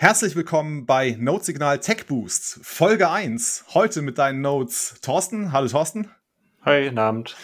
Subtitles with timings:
[0.00, 3.66] Herzlich willkommen bei Notesignal Tech Boost, Folge 1.
[3.74, 5.52] Heute mit deinen Notes Thorsten.
[5.52, 6.10] Hallo Thorsten.
[6.62, 7.36] Hi, guten Abend.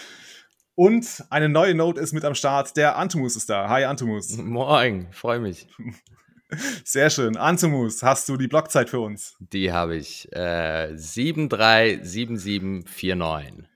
[0.75, 2.75] Und eine neue Note ist mit am Start.
[2.79, 3.69] Der Antumus ist da.
[3.69, 4.35] Hi Antumus.
[4.39, 5.69] Moin, freue mich.
[6.83, 7.37] Sehr schön.
[7.37, 9.37] Antumus, hast du die Blockzeit für uns?
[9.39, 10.33] Die habe ich.
[10.33, 13.69] Äh, 737749.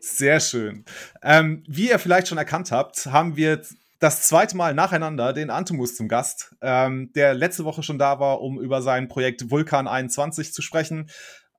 [0.00, 0.84] Sehr schön.
[1.22, 3.62] Ähm, wie ihr vielleicht schon erkannt habt, haben wir
[3.98, 8.40] das zweite Mal nacheinander den Antumus zum Gast, ähm, der letzte Woche schon da war,
[8.40, 11.10] um über sein Projekt Vulkan 21 zu sprechen.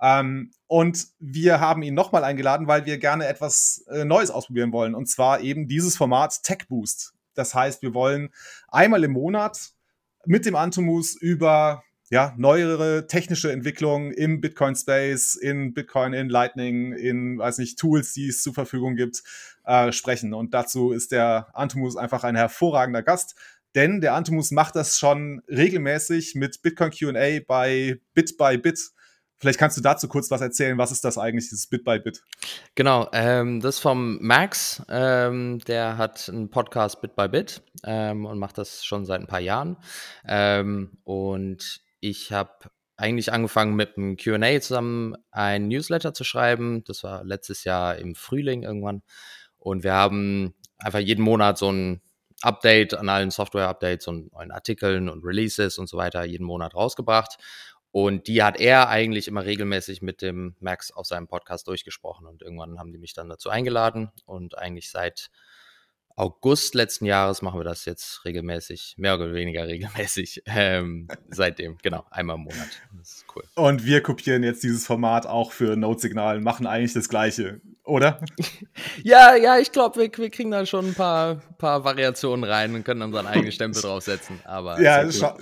[0.01, 4.95] Ähm, und wir haben ihn nochmal eingeladen, weil wir gerne etwas äh, Neues ausprobieren wollen.
[4.95, 7.13] Und zwar eben dieses Format Tech Boost.
[7.33, 8.29] Das heißt, wir wollen
[8.69, 9.71] einmal im Monat
[10.25, 17.37] mit dem Antumus über ja, neuere technische Entwicklungen im Bitcoin-Space, in Bitcoin, in Lightning, in,
[17.37, 19.21] weiß nicht, Tools, die es zur Verfügung gibt,
[19.65, 20.33] äh, sprechen.
[20.33, 23.35] Und dazu ist der Antumus einfach ein hervorragender Gast,
[23.75, 28.91] denn der Antumus macht das schon regelmäßig mit Bitcoin QA bei Bit by Bit.
[29.37, 30.77] Vielleicht kannst du dazu kurz was erzählen.
[30.77, 32.23] Was ist das eigentlich, dieses Bit by Bit?
[32.73, 34.81] Genau, ähm, das vom Max.
[34.89, 39.27] Ähm, der hat einen Podcast Bit by Bit ähm, und macht das schon seit ein
[39.27, 39.77] paar Jahren.
[40.27, 46.83] Ähm, und ich habe eigentlich angefangen mit einem QA zusammen ein Newsletter zu schreiben.
[46.85, 49.03] Das war letztes Jahr im Frühling irgendwann.
[49.57, 52.01] Und wir haben einfach jeden Monat so ein
[52.41, 57.37] Update an allen Software-Updates und neuen Artikeln und Releases und so weiter jeden Monat rausgebracht.
[57.91, 62.27] Und die hat er eigentlich immer regelmäßig mit dem Max auf seinem Podcast durchgesprochen.
[62.27, 64.11] Und irgendwann haben die mich dann dazu eingeladen.
[64.25, 65.31] Und eigentlich seit
[66.19, 70.43] August letzten Jahres machen wir das jetzt regelmäßig, mehr oder weniger regelmäßig.
[70.47, 72.67] Ähm, seitdem, genau, einmal im Monat.
[72.97, 73.43] Das ist cool.
[73.55, 78.19] Und wir kopieren jetzt dieses Format auch für Notsignal, machen eigentlich das Gleiche, oder?
[79.03, 82.83] ja, ja, ich glaube, wir, wir, kriegen da schon ein paar, paar Variationen rein und
[82.83, 84.41] können unseren eigenen Stempel draufsetzen.
[84.43, 85.37] Aber ja, scha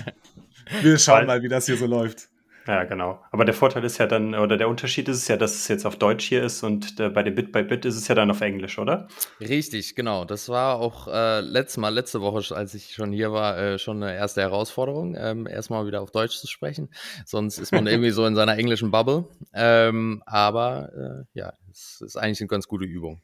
[0.82, 2.28] wir schauen mal, wie das hier so läuft.
[2.66, 3.22] Ja, genau.
[3.30, 5.96] Aber der Vorteil ist ja dann, oder der Unterschied ist ja, dass es jetzt auf
[5.96, 8.40] Deutsch hier ist und äh, bei dem Bit by Bit ist es ja dann auf
[8.40, 9.06] Englisch, oder?
[9.40, 10.24] Richtig, genau.
[10.24, 14.02] Das war auch äh, letztes Mal, letzte Woche, als ich schon hier war, äh, schon
[14.02, 16.88] eine erste Herausforderung, ähm, erstmal wieder auf Deutsch zu sprechen.
[17.24, 19.26] Sonst ist man irgendwie so in seiner englischen Bubble.
[19.54, 20.90] Ähm, aber
[21.34, 23.20] äh, ja, es ist eigentlich eine ganz gute Übung.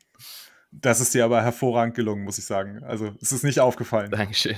[0.70, 2.82] Das ist dir aber hervorragend gelungen, muss ich sagen.
[2.84, 4.10] Also es ist nicht aufgefallen.
[4.10, 4.56] Dankeschön.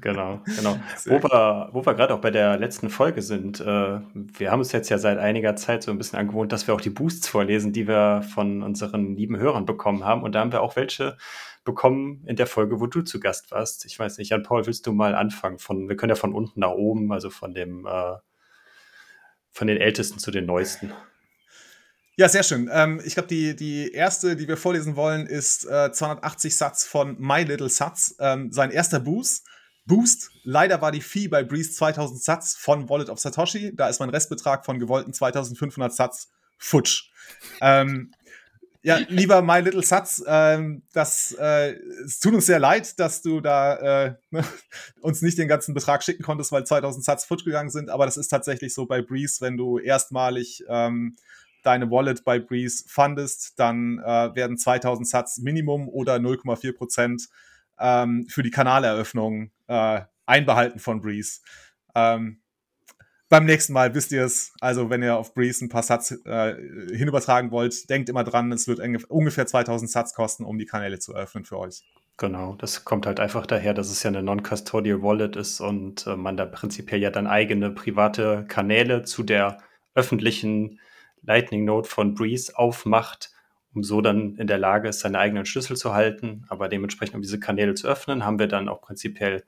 [0.00, 0.78] Genau, genau.
[1.06, 4.72] wo wir, wo wir gerade auch bei der letzten Folge sind, äh, wir haben es
[4.72, 7.72] jetzt ja seit einiger Zeit so ein bisschen angewohnt, dass wir auch die Boosts vorlesen,
[7.72, 10.22] die wir von unseren lieben Hörern bekommen haben.
[10.22, 11.16] Und da haben wir auch welche
[11.64, 13.84] bekommen in der Folge, wo du zu Gast warst.
[13.84, 15.58] Ich weiß nicht, Jan Paul, willst du mal anfangen?
[15.58, 18.14] Von, wir können ja von unten nach oben, also von dem äh,
[19.50, 20.92] von den Ältesten zu den Neuesten.
[22.16, 22.68] Ja, sehr schön.
[22.72, 27.16] Ähm, ich glaube, die, die erste, die wir vorlesen wollen, ist äh, 280 Satz von
[27.20, 29.46] My Little Satz, ähm, sein erster Boost.
[29.88, 30.30] Boost.
[30.44, 33.74] Leider war die Fee bei Breeze 2000 Satz von Wallet of Satoshi.
[33.74, 36.28] Da ist mein Restbetrag von gewollten 2500 Satz
[36.58, 37.10] futsch.
[37.60, 38.12] Ähm,
[38.82, 41.72] ja, lieber My Little Satz, ähm, das, äh,
[42.04, 44.14] es tut uns sehr leid, dass du da äh,
[45.00, 47.90] uns nicht den ganzen Betrag schicken konntest, weil 2000 Satz futsch gegangen sind.
[47.90, 51.16] Aber das ist tatsächlich so bei Breeze, wenn du erstmalig ähm,
[51.64, 57.28] deine Wallet bei Breeze fundest, dann äh, werden 2000 Satz Minimum oder 0,4 Prozent
[57.80, 61.40] ähm, für die Kanaleröffnung äh, einbehalten von Breeze.
[61.94, 62.40] Ähm,
[63.28, 64.52] beim nächsten Mal wisst ihr es.
[64.60, 66.54] Also, wenn ihr auf Breeze ein paar Satz äh,
[66.94, 71.14] hinübertragen wollt, denkt immer dran, es wird ungefähr 2000 Satz kosten, um die Kanäle zu
[71.14, 71.82] öffnen für euch.
[72.16, 76.16] Genau, das kommt halt einfach daher, dass es ja eine Non-Custodial Wallet ist und äh,
[76.16, 79.58] man da prinzipiell ja dann eigene private Kanäle zu der
[79.94, 80.80] öffentlichen
[81.22, 83.30] Lightning Node von Breeze aufmacht
[83.74, 86.44] um so dann in der Lage ist, seine eigenen Schlüssel zu halten.
[86.48, 89.44] Aber dementsprechend, um diese Kanäle zu öffnen, haben wir dann auch prinzipiell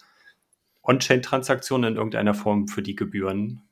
[0.91, 3.63] On-Chain-Transaktionen in irgendeiner Form für die Gebühren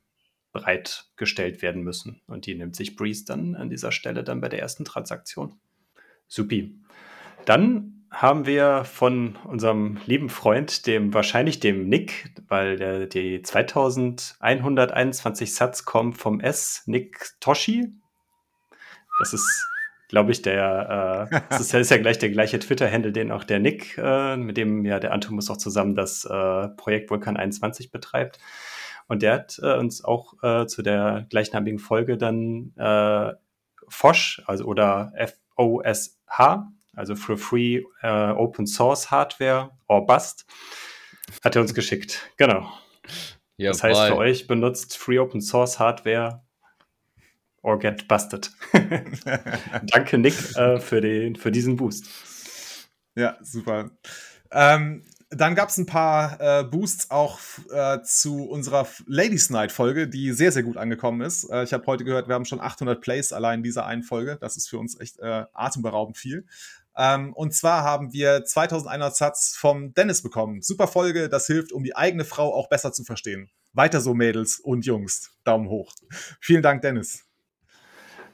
[0.53, 2.23] bereitgestellt werden müssen.
[2.27, 5.55] Und die nimmt sich Breeze dann an dieser Stelle dann bei der ersten Transaktion.
[6.29, 6.79] Supi.
[7.45, 15.55] Dann haben wir von unserem lieben Freund, dem wahrscheinlich dem Nick, weil der, die 2121
[15.55, 17.93] Satz kommt vom S, Nick Toshi.
[19.19, 19.69] Das ist
[20.09, 23.45] glaube ich, der, äh, das ist ja, ist ja gleich der gleiche Twitter-Handle, den auch
[23.45, 27.91] der Nick, äh, mit dem ja der Antomus auch zusammen das äh, Projekt Vulkan 21
[27.91, 28.39] betreibt.
[29.07, 33.33] Und der hat äh, uns auch äh, zu der gleichnamigen Folge dann äh,
[33.89, 40.47] FOSH, also oder F-O-S-H, also für Free äh, Open Source Hardware or Bust,
[41.45, 42.31] hat er uns geschickt.
[42.37, 42.71] Genau.
[43.57, 46.43] Ja, das heißt für euch, benutzt Free Open Source Hardware
[47.69, 48.51] or get busted.
[49.93, 52.07] Danke, Nick, äh, für, den, für diesen Boost.
[53.15, 53.91] Ja, super.
[54.51, 57.39] Ähm, dann gab es ein paar äh, Boosts auch
[57.71, 61.45] äh, zu unserer Ladies Night Folge, die sehr, sehr gut angekommen ist.
[61.51, 64.39] Äh, ich habe heute gehört, wir haben schon 800 Plays allein in dieser einen Folge.
[64.41, 66.47] Das ist für uns echt äh, atemberaubend viel.
[66.97, 70.63] Ähm, und zwar haben wir 2100 Satz vom Dennis bekommen.
[70.63, 73.51] Super Folge, das hilft, um die eigene Frau auch besser zu verstehen.
[73.75, 75.33] Weiter so, Mädels und Jungs.
[75.45, 75.93] Daumen hoch.
[76.41, 77.28] Vielen Dank, Dennis.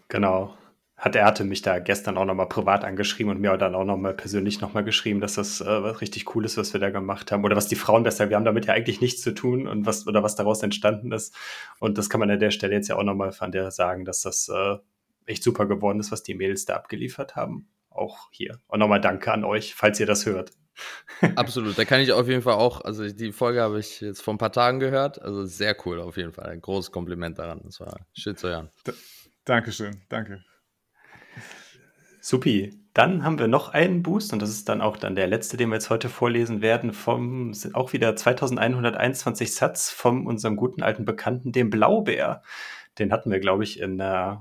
[0.08, 0.56] Genau
[0.96, 4.14] hat er hatte mich da gestern auch nochmal privat angeschrieben und mir dann auch nochmal
[4.14, 7.44] persönlich nochmal geschrieben, dass das äh, was richtig cool ist, was wir da gemacht haben.
[7.44, 10.06] Oder was die Frauen besser, wir haben damit ja eigentlich nichts zu tun und was,
[10.06, 11.34] oder was daraus entstanden ist.
[11.80, 14.22] Und das kann man an der Stelle jetzt ja auch nochmal von der sagen, dass
[14.22, 14.76] das äh,
[15.26, 17.68] echt super geworden ist, was die Mädels da abgeliefert haben.
[17.90, 18.60] Auch hier.
[18.68, 20.52] Und nochmal danke an euch, falls ihr das hört.
[21.36, 24.34] Absolut, da kann ich auf jeden Fall auch, also die Folge habe ich jetzt vor
[24.34, 26.46] ein paar Tagen gehört, also sehr cool auf jeden Fall.
[26.46, 27.60] Ein großes Kompliment daran.
[27.64, 28.70] Das war schön zu hören.
[29.44, 30.44] Dankeschön, danke.
[32.20, 32.80] Supi.
[32.94, 35.68] Dann haben wir noch einen Boost und das ist dann auch dann der letzte, den
[35.68, 41.50] wir jetzt heute vorlesen werden, vom auch wieder 2121 Satz von unserem guten alten Bekannten,
[41.50, 42.42] dem Blaubär.
[43.00, 44.36] Den hatten wir, glaube ich, in äh,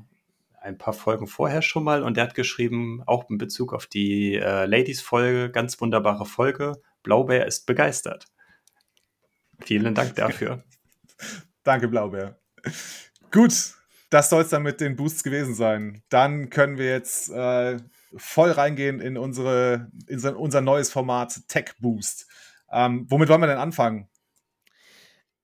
[0.61, 4.35] ein paar Folgen vorher schon mal und der hat geschrieben, auch in Bezug auf die
[4.35, 6.79] äh, Ladies-Folge, ganz wunderbare Folge.
[7.01, 8.27] Blaubär ist begeistert.
[9.61, 10.63] Vielen Dank dafür.
[11.63, 12.39] Danke, Blaubär.
[13.31, 13.73] Gut,
[14.13, 16.03] das soll es dann mit den Boosts gewesen sein.
[16.09, 17.77] Dann können wir jetzt äh,
[18.15, 22.27] voll reingehen in, unsere, in unser neues Format Tech Boost.
[22.71, 24.07] Ähm, womit wollen wir denn anfangen?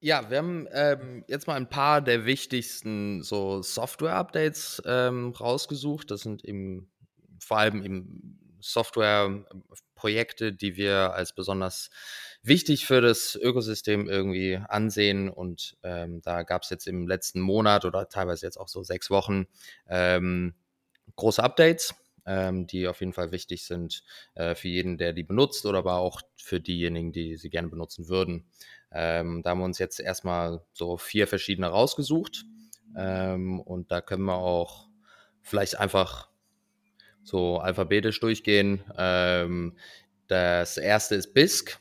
[0.01, 6.11] Ja, wir haben ähm, jetzt mal ein paar der wichtigsten so Software-Updates ähm, rausgesucht.
[6.11, 6.91] Das sind eben
[7.39, 8.57] vor allem eben
[9.99, 11.89] Software-Projekte, die wir als besonders
[12.41, 15.29] wichtig für das Ökosystem irgendwie ansehen.
[15.29, 19.09] Und ähm, da gab es jetzt im letzten Monat oder teilweise jetzt auch so sechs
[19.09, 19.45] Wochen
[19.87, 20.55] ähm,
[21.15, 21.93] große Updates,
[22.25, 24.03] ähm, die auf jeden Fall wichtig sind
[24.35, 28.07] äh, für jeden, der die benutzt oder aber auch für diejenigen, die sie gerne benutzen
[28.07, 28.45] würden.
[28.91, 32.45] Ähm, da haben wir uns jetzt erstmal so vier verschiedene rausgesucht.
[32.97, 34.87] Ähm, und da können wir auch
[35.41, 36.28] vielleicht einfach
[37.23, 38.83] so alphabetisch durchgehen.
[38.97, 39.77] Ähm,
[40.27, 41.79] das erste ist BISC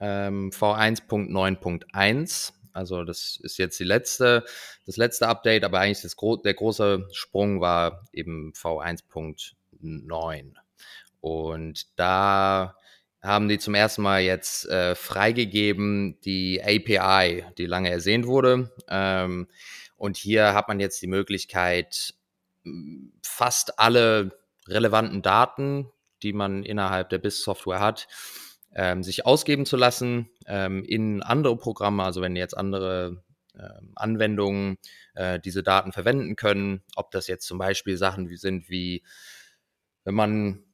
[0.00, 2.52] ähm, V1.9.1.
[2.72, 4.44] Also das ist jetzt die letzte,
[4.86, 10.54] das letzte Update, aber eigentlich das gro der große Sprung war eben V1.9.
[11.20, 12.76] Und da
[13.20, 18.70] haben die zum ersten Mal jetzt äh, freigegeben die API, die lange ersehnt wurde.
[18.88, 19.48] Ähm,
[19.96, 22.14] und hier hat man jetzt die Möglichkeit,
[23.22, 24.37] fast alle
[24.68, 25.90] relevanten Daten,
[26.22, 28.08] die man innerhalb der BIS-Software hat,
[28.74, 33.22] ähm, sich ausgeben zu lassen ähm, in andere Programme, also wenn jetzt andere
[33.54, 34.78] ähm, Anwendungen
[35.14, 39.02] äh, diese Daten verwenden können, ob das jetzt zum Beispiel Sachen sind wie,
[40.04, 40.64] wenn man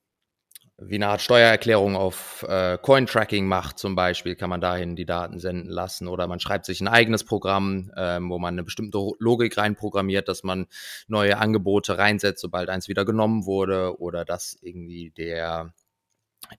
[0.78, 5.38] wie eine Art Steuererklärung auf äh, Coin-Tracking macht, zum Beispiel, kann man dahin die Daten
[5.38, 6.08] senden lassen.
[6.08, 10.42] Oder man schreibt sich ein eigenes Programm, ähm, wo man eine bestimmte Logik reinprogrammiert, dass
[10.42, 10.66] man
[11.06, 14.00] neue Angebote reinsetzt, sobald eins wieder genommen wurde.
[14.00, 15.72] Oder dass irgendwie der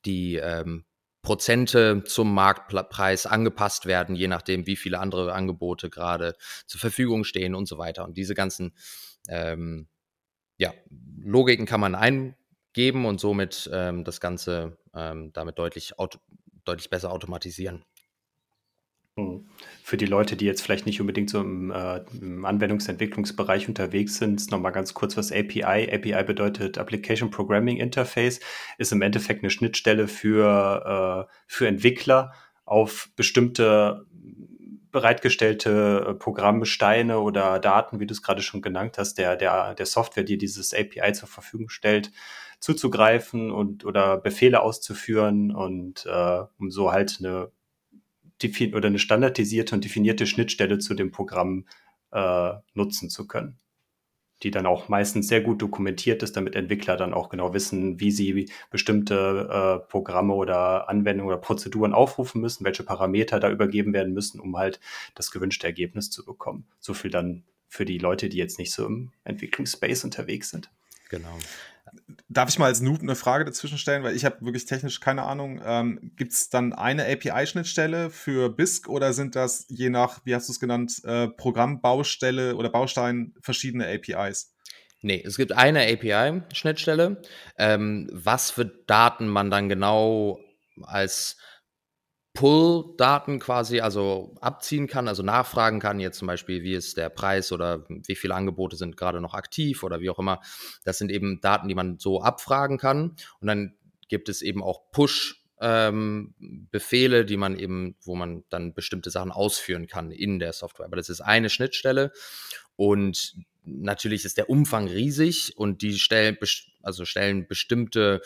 [0.06, 0.86] die ähm,
[1.22, 6.36] Prozente zum Marktpreis angepasst werden, je nachdem, wie viele andere Angebote gerade
[6.68, 8.06] zur Verfügung stehen und so weiter.
[8.06, 8.74] Und diese ganzen
[9.28, 9.88] ähm,
[10.58, 10.74] ja,
[11.18, 11.96] Logiken kann man
[12.76, 15.94] eingeben und somit ähm, das Ganze ähm, damit deutlich,
[16.66, 17.84] deutlich besser automatisieren.
[19.18, 19.48] Hm.
[19.82, 24.52] Für die Leute, die jetzt vielleicht nicht unbedingt so im, äh, im Anwendungsentwicklungsbereich unterwegs sind,
[24.52, 25.90] nochmal ganz kurz was API.
[25.90, 28.42] API bedeutet Application Programming Interface,
[28.78, 32.34] ist im Endeffekt eine Schnittstelle für, äh, für Entwickler
[32.66, 34.06] auf bestimmte
[34.92, 39.86] bereitgestellte äh, Programmsteine oder Daten, wie du es gerade schon genannt hast, der, der, der
[39.86, 42.12] Software, die dieses API zur Verfügung stellt,
[42.66, 47.52] zuzugreifen und oder Befehle auszuführen und äh, um so halt eine
[48.74, 51.68] oder eine standardisierte und definierte Schnittstelle zu dem Programm
[52.12, 53.60] äh, nutzen zu können,
[54.42, 58.10] die dann auch meistens sehr gut dokumentiert ist, damit Entwickler dann auch genau wissen, wie
[58.10, 64.14] sie bestimmte äh, Programme oder Anwendungen oder Prozeduren aufrufen müssen, welche Parameter da übergeben werden
[64.14, 64.80] müssen, um halt
[65.14, 66.66] das gewünschte Ergebnis zu bekommen.
[66.80, 70.72] So viel dann für die Leute, die jetzt nicht so im Entwicklungsspace unterwegs sind.
[71.10, 71.38] Genau.
[72.30, 75.24] Darf ich mal als Noob eine Frage dazwischen stellen, weil ich habe wirklich technisch keine
[75.24, 75.62] Ahnung.
[75.64, 80.48] Ähm, Gibt es dann eine API-Schnittstelle für BISC oder sind das je nach, wie hast
[80.50, 84.56] du es genannt, äh, Programmbaustelle oder Baustein verschiedene APIs?
[85.02, 87.22] Nee, es gibt eine API-Schnittstelle.
[87.58, 90.40] Ähm, was für Daten man dann genau
[90.82, 91.38] als
[92.36, 97.52] Pull-Daten quasi also abziehen kann, also nachfragen kann, jetzt zum Beispiel, wie ist der Preis
[97.52, 100.42] oder wie viele Angebote sind gerade noch aktiv oder wie auch immer.
[100.84, 103.16] Das sind eben Daten, die man so abfragen kann.
[103.40, 103.74] Und dann
[104.08, 106.36] gibt es eben auch Push- ähm,
[106.72, 110.86] Befehle, die man eben, wo man dann bestimmte Sachen ausführen kann in der Software.
[110.86, 112.12] Aber das ist eine Schnittstelle
[112.76, 116.38] und natürlich ist der Umfang riesig und die stellen,
[116.84, 118.22] also stellen bestimmte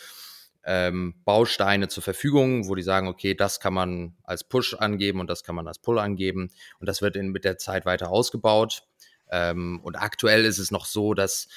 [0.71, 5.27] ähm, Bausteine zur Verfügung, wo die sagen, okay, das kann man als Push angeben und
[5.27, 6.51] das kann man als Pull angeben.
[6.79, 8.83] Und das wird in, mit der Zeit weiter ausgebaut.
[9.31, 11.47] Ähm, und aktuell ist es noch so, dass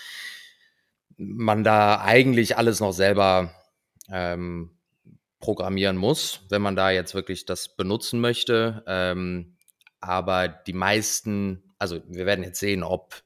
[1.19, 3.55] man da eigentlich alles noch selber
[4.11, 4.71] ähm,
[5.41, 8.83] programmieren muss, wenn man da jetzt wirklich das benutzen möchte.
[8.87, 9.59] Ähm,
[10.01, 13.23] aber die meisten, also wir werden jetzt sehen, ob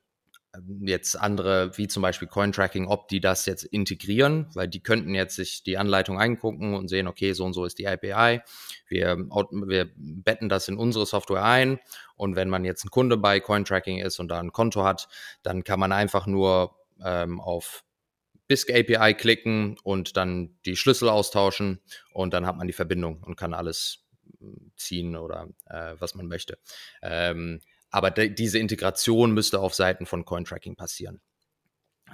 [0.81, 5.37] jetzt andere, wie zum Beispiel Cointracking, ob die das jetzt integrieren, weil die könnten jetzt
[5.37, 8.41] sich die Anleitung angucken und sehen, okay, so und so ist die API.
[8.89, 11.79] Wir, wir betten das in unsere Software ein
[12.17, 15.09] und wenn man jetzt ein Kunde bei Cointracking ist und da ein Konto hat,
[15.43, 17.85] dann kann man einfach nur ähm, auf
[18.49, 21.81] BISC API klicken und dann die Schlüssel austauschen
[22.13, 24.07] und dann hat man die Verbindung und kann alles
[24.39, 26.59] hm, ziehen oder äh, was man möchte.
[27.03, 31.21] Ähm, aber diese Integration müsste auf Seiten von Cointracking passieren.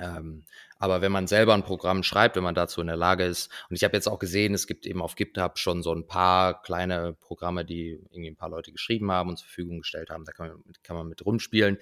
[0.00, 0.45] Ähm,
[0.79, 3.76] aber wenn man selber ein Programm schreibt, wenn man dazu in der Lage ist, und
[3.76, 7.12] ich habe jetzt auch gesehen, es gibt eben auf GitHub schon so ein paar kleine
[7.21, 10.49] Programme, die irgendwie ein paar Leute geschrieben haben und zur Verfügung gestellt haben, da kann
[10.49, 11.79] man, kann man mit rumspielen.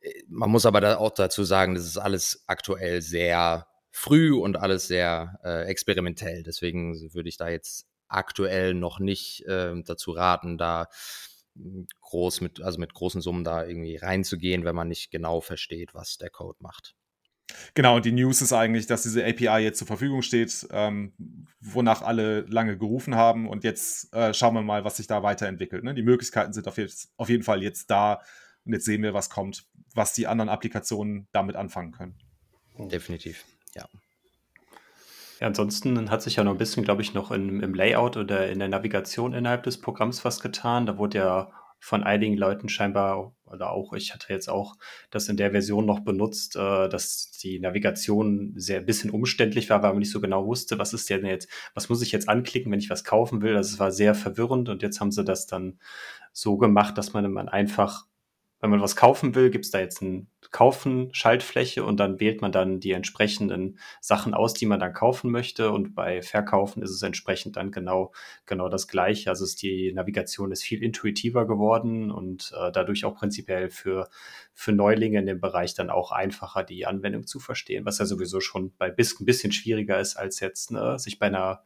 [0.00, 4.56] Äh, man muss aber da auch dazu sagen, das ist alles aktuell sehr früh und
[4.56, 6.42] alles sehr äh, experimentell.
[6.42, 10.88] Deswegen würde ich da jetzt aktuell noch nicht äh, dazu raten, da
[12.00, 16.16] groß mit, also mit großen Summen da irgendwie reinzugehen, wenn man nicht genau versteht, was
[16.16, 16.94] der Code macht.
[17.74, 21.12] Genau, und die News ist eigentlich, dass diese API jetzt zur Verfügung steht, ähm,
[21.60, 23.48] wonach alle lange gerufen haben.
[23.48, 25.84] Und jetzt äh, schauen wir mal, was sich da weiterentwickelt.
[25.84, 25.94] Ne?
[25.94, 28.22] Die Möglichkeiten sind auf, jetzt, auf jeden Fall jetzt da.
[28.64, 32.18] Und jetzt sehen wir, was kommt, was die anderen Applikationen damit anfangen können.
[32.78, 33.44] Definitiv
[33.74, 33.88] ja.
[35.40, 38.48] Ja, ansonsten hat sich ja noch ein bisschen, glaube ich, noch in, im Layout oder
[38.48, 40.86] in der Navigation innerhalb des Programms was getan.
[40.86, 41.50] Da wurde ja
[41.84, 44.76] von einigen Leuten scheinbar, oder auch ich hatte jetzt auch
[45.10, 49.82] das in der Version noch benutzt, äh, dass die Navigation sehr ein bisschen umständlich war,
[49.82, 52.72] weil man nicht so genau wusste, was ist denn jetzt, was muss ich jetzt anklicken,
[52.72, 53.54] wenn ich was kaufen will.
[53.54, 55.78] Also es war sehr verwirrend und jetzt haben sie das dann
[56.32, 58.06] so gemacht, dass man, man einfach
[58.64, 62.40] wenn man was kaufen will, gibt es da jetzt ein Kaufen, Schaltfläche und dann wählt
[62.40, 65.70] man dann die entsprechenden Sachen aus, die man dann kaufen möchte.
[65.70, 68.14] Und bei Verkaufen ist es entsprechend dann genau,
[68.46, 69.28] genau das Gleiche.
[69.28, 74.08] Also ist die Navigation ist viel intuitiver geworden und äh, dadurch auch prinzipiell für,
[74.54, 78.40] für Neulinge in dem Bereich dann auch einfacher, die Anwendung zu verstehen, was ja sowieso
[78.40, 81.62] schon bei BISC ein bisschen schwieriger ist, als jetzt ne, sich bei einer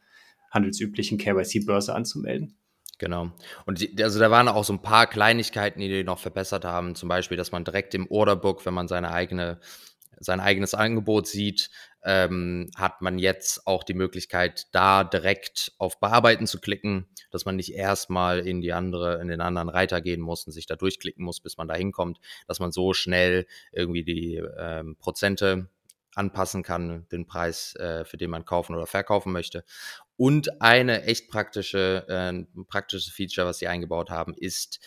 [0.50, 2.57] handelsüblichen KYC-Börse anzumelden.
[2.99, 3.31] Genau.
[3.64, 6.97] Und die, also da waren auch so ein paar Kleinigkeiten, die die noch verbessert haben.
[6.97, 9.61] Zum Beispiel, dass man direkt im Orderbook, wenn man seine eigene,
[10.19, 11.71] sein eigenes Angebot sieht,
[12.05, 17.57] ähm, hat man jetzt auch die Möglichkeit, da direkt auf Bearbeiten zu klicken, dass man
[17.57, 21.25] nicht erstmal in die andere, in den anderen Reiter gehen muss und sich da durchklicken
[21.25, 25.69] muss, bis man da hinkommt, dass man so schnell irgendwie die ähm, Prozente
[26.14, 29.64] anpassen kann, den Preis, äh, für den man kaufen oder verkaufen möchte.
[30.19, 34.81] Und eine echt praktische, äh, praktische Feature, was sie eingebaut haben, ist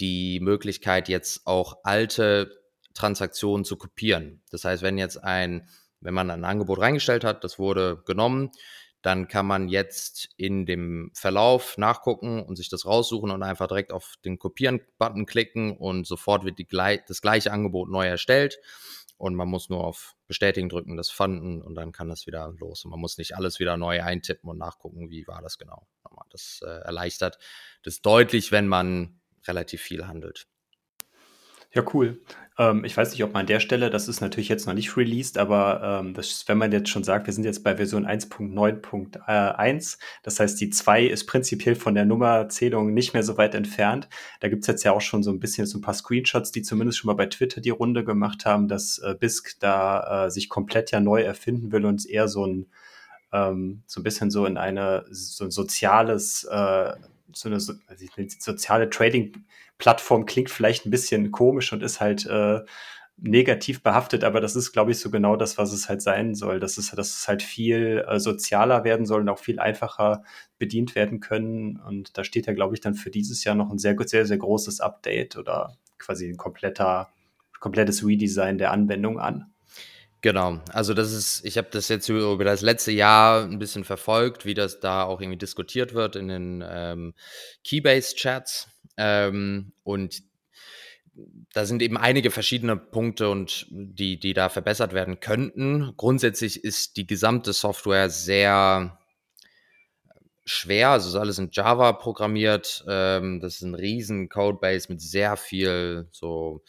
[0.00, 2.50] die Möglichkeit, jetzt auch alte
[2.92, 4.42] Transaktionen zu kopieren.
[4.50, 5.68] Das heißt, wenn jetzt ein,
[6.00, 8.50] wenn man ein Angebot reingestellt hat, das wurde genommen,
[9.02, 13.92] dann kann man jetzt in dem Verlauf nachgucken und sich das raussuchen und einfach direkt
[13.92, 18.58] auf den Kopieren-Button klicken und sofort wird die, das gleiche Angebot neu erstellt
[19.22, 22.84] und man muss nur auf Bestätigen drücken, das fanden und dann kann das wieder los.
[22.84, 25.86] Und man muss nicht alles wieder neu eintippen und nachgucken, wie war das genau.
[26.30, 27.38] Das äh, erleichtert
[27.84, 30.48] das deutlich, wenn man relativ viel handelt.
[31.74, 32.20] Ja, cool.
[32.58, 34.94] Ähm, ich weiß nicht, ob man an der Stelle, das ist natürlich jetzt noch nicht
[34.96, 39.98] released, aber ähm, das, wenn man jetzt schon sagt, wir sind jetzt bei Version 1.9.1,
[40.22, 44.10] das heißt, die 2 ist prinzipiell von der Nummerzählung nicht mehr so weit entfernt.
[44.40, 46.98] Da gibt's jetzt ja auch schon so ein bisschen so ein paar Screenshots, die zumindest
[46.98, 50.90] schon mal bei Twitter die Runde gemacht haben, dass äh, BISC da äh, sich komplett
[50.90, 52.66] ja neu erfinden will und eher so ein
[53.32, 56.92] ähm, so ein bisschen so in eine so ein soziales äh,
[57.34, 58.06] so eine so, also
[58.38, 62.60] soziale Trading-Plattform klingt vielleicht ein bisschen komisch und ist halt äh,
[63.16, 66.58] negativ behaftet, aber das ist, glaube ich, so genau das, was es halt sein soll.
[66.58, 70.24] Dass es, dass es halt viel äh, sozialer werden soll und auch viel einfacher
[70.58, 71.76] bedient werden können.
[71.76, 74.38] Und da steht ja, glaube ich, dann für dieses Jahr noch ein sehr, sehr, sehr
[74.38, 77.10] großes Update oder quasi ein kompletter,
[77.60, 79.52] komplettes Redesign der Anwendung an.
[80.22, 84.46] Genau, also das ist, ich habe das jetzt über das letzte Jahr ein bisschen verfolgt,
[84.46, 87.14] wie das da auch irgendwie diskutiert wird in den ähm,
[87.64, 88.68] Keybase-Chats.
[88.96, 90.22] Ähm, und
[91.52, 95.92] da sind eben einige verschiedene Punkte und die, die da verbessert werden könnten.
[95.96, 99.00] Grundsätzlich ist die gesamte Software sehr
[100.44, 102.84] schwer, also ist alles in Java programmiert.
[102.88, 106.62] Ähm, das ist ein riesen Codebase mit sehr viel so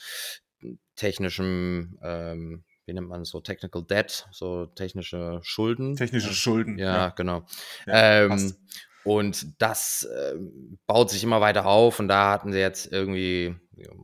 [0.96, 5.96] technischem, ähm, wie nennt man es so, Technical Debt, so technische Schulden.
[5.96, 6.34] Technische ja.
[6.34, 6.78] Schulden.
[6.78, 7.10] Ja, ja.
[7.10, 7.46] genau.
[7.86, 8.56] Ja, ähm,
[9.04, 10.36] und das äh,
[10.88, 13.56] baut sich immer weiter auf und da hatten sie jetzt irgendwie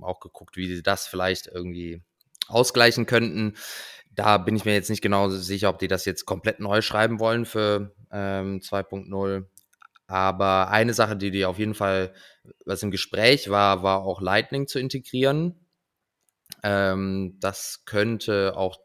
[0.01, 2.01] auch geguckt, wie sie das vielleicht irgendwie
[2.47, 3.55] ausgleichen könnten.
[4.11, 7.19] Da bin ich mir jetzt nicht genau sicher, ob die das jetzt komplett neu schreiben
[7.19, 9.45] wollen für ähm, 2.0.
[10.07, 12.13] Aber eine Sache, die die auf jeden Fall,
[12.65, 15.55] was im Gespräch war, war auch Lightning zu integrieren.
[16.63, 18.77] Ähm, das könnte auch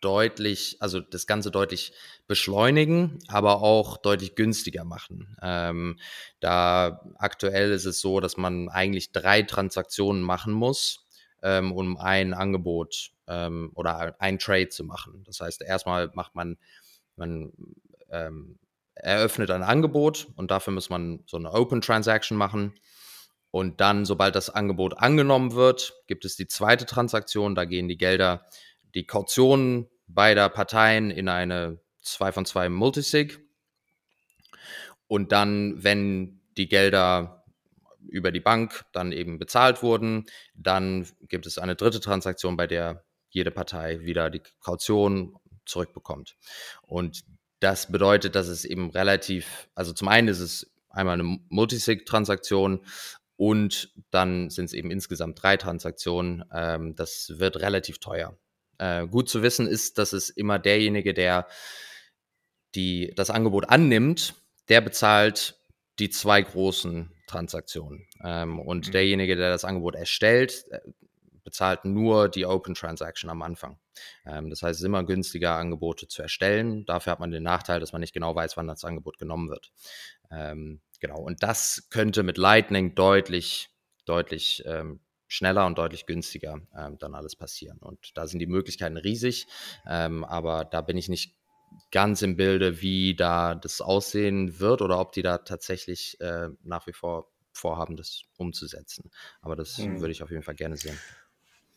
[0.00, 1.94] deutlich, also das Ganze deutlich
[2.26, 5.36] beschleunigen, aber auch deutlich günstiger machen.
[5.42, 5.98] Ähm,
[6.40, 11.06] da aktuell ist es so, dass man eigentlich drei Transaktionen machen muss,
[11.42, 15.24] ähm, um ein Angebot ähm, oder ein Trade zu machen.
[15.24, 16.58] Das heißt, erstmal macht man,
[17.16, 17.52] man
[18.10, 18.58] ähm,
[18.94, 22.74] eröffnet ein Angebot und dafür muss man so eine Open Transaction machen.
[23.54, 27.54] Und dann, sobald das Angebot angenommen wird, gibt es die zweite Transaktion.
[27.54, 28.44] Da gehen die Gelder,
[28.96, 33.38] die Kautionen beider Parteien in eine 2 von 2 Multisig.
[35.06, 37.44] Und dann, wenn die Gelder
[38.08, 43.04] über die Bank dann eben bezahlt wurden, dann gibt es eine dritte Transaktion, bei der
[43.28, 46.36] jede Partei wieder die Kaution zurückbekommt.
[46.82, 47.22] Und
[47.60, 52.80] das bedeutet, dass es eben relativ, also zum einen ist es einmal eine Multisig-Transaktion
[53.36, 56.44] und dann sind es eben insgesamt drei Transaktionen.
[56.52, 58.38] Ähm, das wird relativ teuer.
[58.78, 61.46] Äh, gut zu wissen ist, dass es immer derjenige, der
[62.74, 64.34] die, das Angebot annimmt,
[64.68, 65.58] der bezahlt
[65.98, 68.06] die zwei großen Transaktionen.
[68.24, 68.92] Ähm, und mhm.
[68.92, 70.80] derjenige, der das Angebot erstellt, äh,
[71.44, 73.78] bezahlt nur die Open Transaction am Anfang.
[74.26, 76.84] Ähm, das heißt, es ist immer günstiger, Angebote zu erstellen.
[76.86, 79.70] Dafür hat man den Nachteil, dass man nicht genau weiß, wann das Angebot genommen wird.
[80.30, 81.20] Ähm, genau.
[81.20, 83.68] Und das könnte mit Lightning deutlich,
[84.06, 87.78] deutlich ähm, schneller und deutlich günstiger ähm, dann alles passieren.
[87.78, 89.46] Und da sind die Möglichkeiten riesig,
[89.86, 91.34] ähm, aber da bin ich nicht
[91.90, 96.86] ganz im Bilde, wie da das aussehen wird oder ob die da tatsächlich äh, nach
[96.86, 99.10] wie vor vorhaben, das umzusetzen.
[99.40, 100.00] Aber das mhm.
[100.00, 100.98] würde ich auf jeden Fall gerne sehen.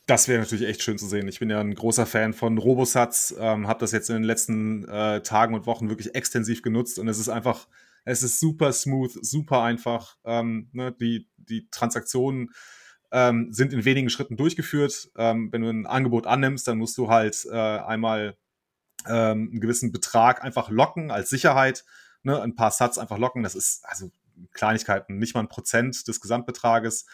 [0.07, 1.27] Das wäre natürlich echt schön zu sehen.
[1.27, 4.87] Ich bin ja ein großer Fan von Robosatz, ähm, habe das jetzt in den letzten
[4.87, 7.67] äh, Tagen und Wochen wirklich extensiv genutzt und es ist einfach,
[8.07, 10.15] es ist super smooth, super einfach.
[10.23, 12.51] Ähm, ne, die, die Transaktionen
[13.11, 15.09] ähm, sind in wenigen Schritten durchgeführt.
[15.17, 18.37] Ähm, wenn du ein Angebot annimmst, dann musst du halt äh, einmal
[19.07, 21.83] ähm, einen gewissen Betrag einfach locken als Sicherheit,
[22.23, 23.43] ne, ein paar Satz einfach locken.
[23.43, 24.09] Das ist also
[24.53, 27.07] Kleinigkeiten, nicht mal ein Prozent des Gesamtbetrages.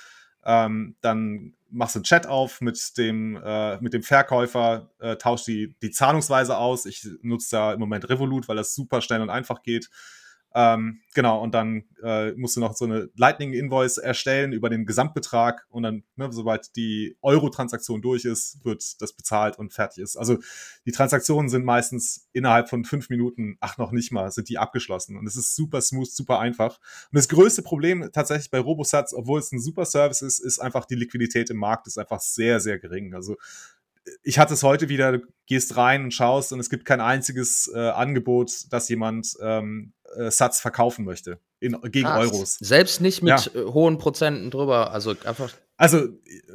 [0.45, 5.47] Ähm, dann machst du einen Chat auf mit dem, äh, mit dem Verkäufer, äh, tauscht
[5.47, 6.85] die, die Zahlungsweise aus.
[6.85, 9.89] Ich nutze da im Moment Revolut, weil das super schnell und einfach geht.
[10.55, 15.65] Ähm, genau, und dann äh, musst du noch so eine Lightning-Invoice erstellen über den Gesamtbetrag
[15.69, 20.15] und dann, ne, sobald die Euro-Transaktion durch ist, wird das bezahlt und fertig ist.
[20.15, 20.37] Also
[20.85, 25.17] die Transaktionen sind meistens innerhalb von fünf Minuten, ach noch nicht mal, sind die abgeschlossen.
[25.17, 26.77] Und es ist super smooth, super einfach.
[26.77, 30.85] Und das größte Problem tatsächlich bei Robosatz, obwohl es ein super Service ist, ist einfach
[30.85, 33.15] die Liquidität im Markt ist einfach sehr, sehr gering.
[33.15, 33.37] Also
[34.23, 37.71] ich hatte es heute wieder, du gehst rein und schaust und es gibt kein einziges
[37.73, 42.31] äh, Angebot, das jemand ähm, äh, Satz verkaufen möchte in, gegen Krass.
[42.31, 42.57] Euros.
[42.59, 43.61] Selbst nicht mit ja.
[43.61, 45.51] Äh, hohen Prozenten drüber, also einfach.
[45.75, 46.07] Also,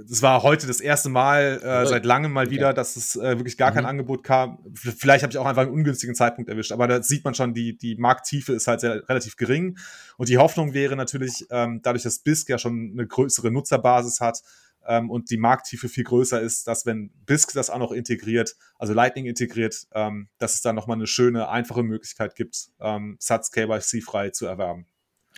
[0.09, 3.57] es war heute das erste Mal äh, seit langem mal wieder, dass es äh, wirklich
[3.57, 3.75] gar mhm.
[3.75, 4.59] kein Angebot kam.
[4.75, 7.77] Vielleicht habe ich auch einfach einen ungünstigen Zeitpunkt erwischt, aber da sieht man schon, die,
[7.77, 9.77] die Markttiefe ist halt sehr, relativ gering.
[10.19, 14.41] Und die Hoffnung wäre natürlich, ähm, dadurch, dass BISC ja schon eine größere Nutzerbasis hat,
[14.89, 18.95] ähm, und die Markttiefe viel größer ist, dass wenn BISC das auch noch integriert, also
[18.95, 24.31] Lightning integriert, ähm, dass es dann nochmal eine schöne, einfache Möglichkeit gibt, ähm, Satz KYC-frei
[24.31, 24.87] zu erwerben.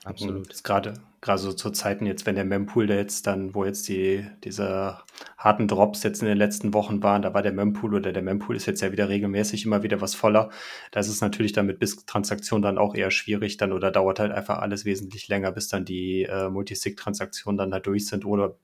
[0.05, 0.49] Absolut.
[0.49, 0.63] Mhm.
[0.63, 4.27] Gerade gerade so zu Zeiten jetzt, wenn der Mempool, der jetzt dann, wo jetzt die
[4.43, 4.99] diese
[5.37, 8.57] harten Drops jetzt in den letzten Wochen waren, da war der Mempool oder der Mempool
[8.57, 10.51] ist jetzt ja wieder regelmäßig immer wieder was voller.
[10.93, 14.33] Da ist es natürlich dann mit BISC-Transaktionen dann auch eher schwierig dann oder dauert halt
[14.33, 18.57] einfach alles wesentlich länger, bis dann die äh, Multisig-Transaktionen dann da durch sind oder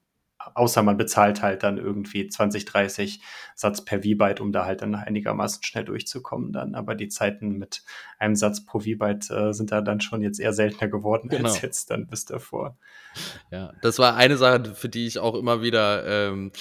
[0.55, 3.21] außer man bezahlt halt dann irgendwie 20, 30
[3.55, 6.75] Satz per V-Byte, um da halt dann einigermaßen schnell durchzukommen dann.
[6.75, 7.83] Aber die Zeiten mit
[8.19, 11.49] einem Satz pro V-Byte äh, sind da dann schon jetzt eher seltener geworden genau.
[11.49, 12.77] als jetzt dann bis davor.
[13.51, 16.53] Ja, das war eine Sache, für die ich auch immer wieder ähm,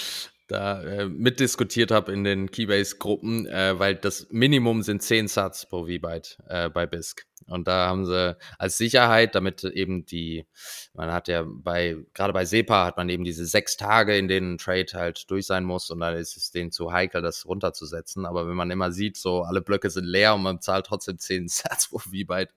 [0.47, 5.85] da äh, mitdiskutiert habe in den Keybase-Gruppen, äh, weil das Minimum sind 10 Satz pro
[5.85, 7.25] V-Byte äh, bei BISC.
[7.47, 10.45] Und da haben sie als Sicherheit, damit eben die,
[10.93, 14.55] man hat ja bei, gerade bei SEPA hat man eben diese sechs Tage, in denen
[14.55, 18.25] ein Trade halt durch sein muss und dann ist es denen zu heikel, das runterzusetzen.
[18.25, 21.47] Aber wenn man immer sieht, so alle Blöcke sind leer und man zahlt trotzdem 10
[21.47, 22.53] Sats pro V-Byte,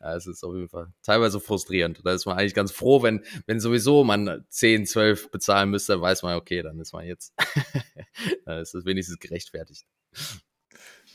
[0.00, 2.00] ja, es ist auf jeden Fall teilweise frustrierend.
[2.04, 6.24] Da ist man eigentlich ganz froh, wenn, wenn sowieso man 10, 12 bezahlen müsste, weiß
[6.24, 7.32] man, okay, dann ist man jetzt,
[8.44, 9.86] dann ist es wenigstens gerechtfertigt.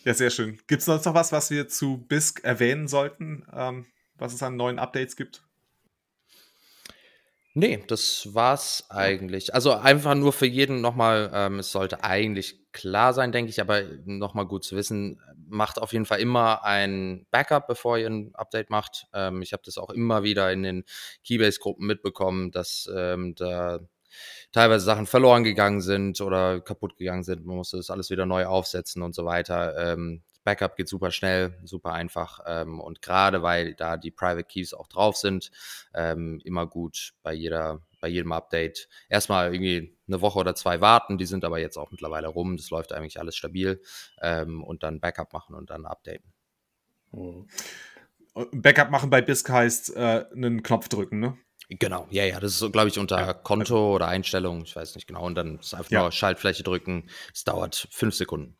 [0.07, 0.57] Ja, sehr schön.
[0.67, 4.55] Gibt es sonst noch was, was wir zu BISC erwähnen sollten, ähm, was es an
[4.55, 5.43] neuen Updates gibt?
[7.53, 9.53] Nee, das war's eigentlich.
[9.53, 13.83] Also einfach nur für jeden nochmal, ähm, es sollte eigentlich klar sein, denke ich, aber
[14.05, 18.69] nochmal gut zu wissen, macht auf jeden Fall immer ein Backup, bevor ihr ein Update
[18.69, 19.07] macht.
[19.13, 20.85] Ähm, ich habe das auch immer wieder in den
[21.25, 23.81] Keybase-Gruppen mitbekommen, dass ähm, da
[24.51, 27.45] teilweise Sachen verloren gegangen sind oder kaputt gegangen sind.
[27.45, 29.75] Man musste das alles wieder neu aufsetzen und so weiter.
[29.77, 34.73] Ähm, Backup geht super schnell, super einfach ähm, und gerade weil da die Private Keys
[34.73, 35.51] auch drauf sind,
[35.93, 41.17] ähm, immer gut bei jeder, bei jedem Update erstmal irgendwie eine Woche oder zwei warten.
[41.17, 42.55] Die sind aber jetzt auch mittlerweile rum.
[42.55, 43.81] Das läuft eigentlich alles stabil
[44.21, 46.31] ähm, und dann Backup machen und dann updaten.
[47.11, 47.49] Mhm.
[48.53, 51.37] Backup machen bei BISC heißt äh, einen Knopf drücken, ne?
[51.69, 53.33] Genau, ja, ja, das ist so, glaube ich, unter ja.
[53.33, 55.25] Konto oder Einstellung, ich weiß nicht genau.
[55.25, 56.01] Und dann ist einfach ja.
[56.01, 57.09] nur Schaltfläche drücken.
[57.33, 58.57] Es dauert fünf Sekunden.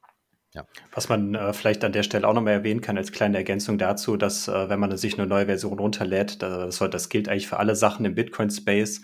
[0.53, 0.65] Ja.
[0.91, 4.17] Was man äh, vielleicht an der Stelle auch nochmal erwähnen kann, als kleine Ergänzung dazu,
[4.17, 7.75] dass äh, wenn man sich eine neue Version runterlädt, das, das gilt eigentlich für alle
[7.75, 9.01] Sachen im Bitcoin-Space,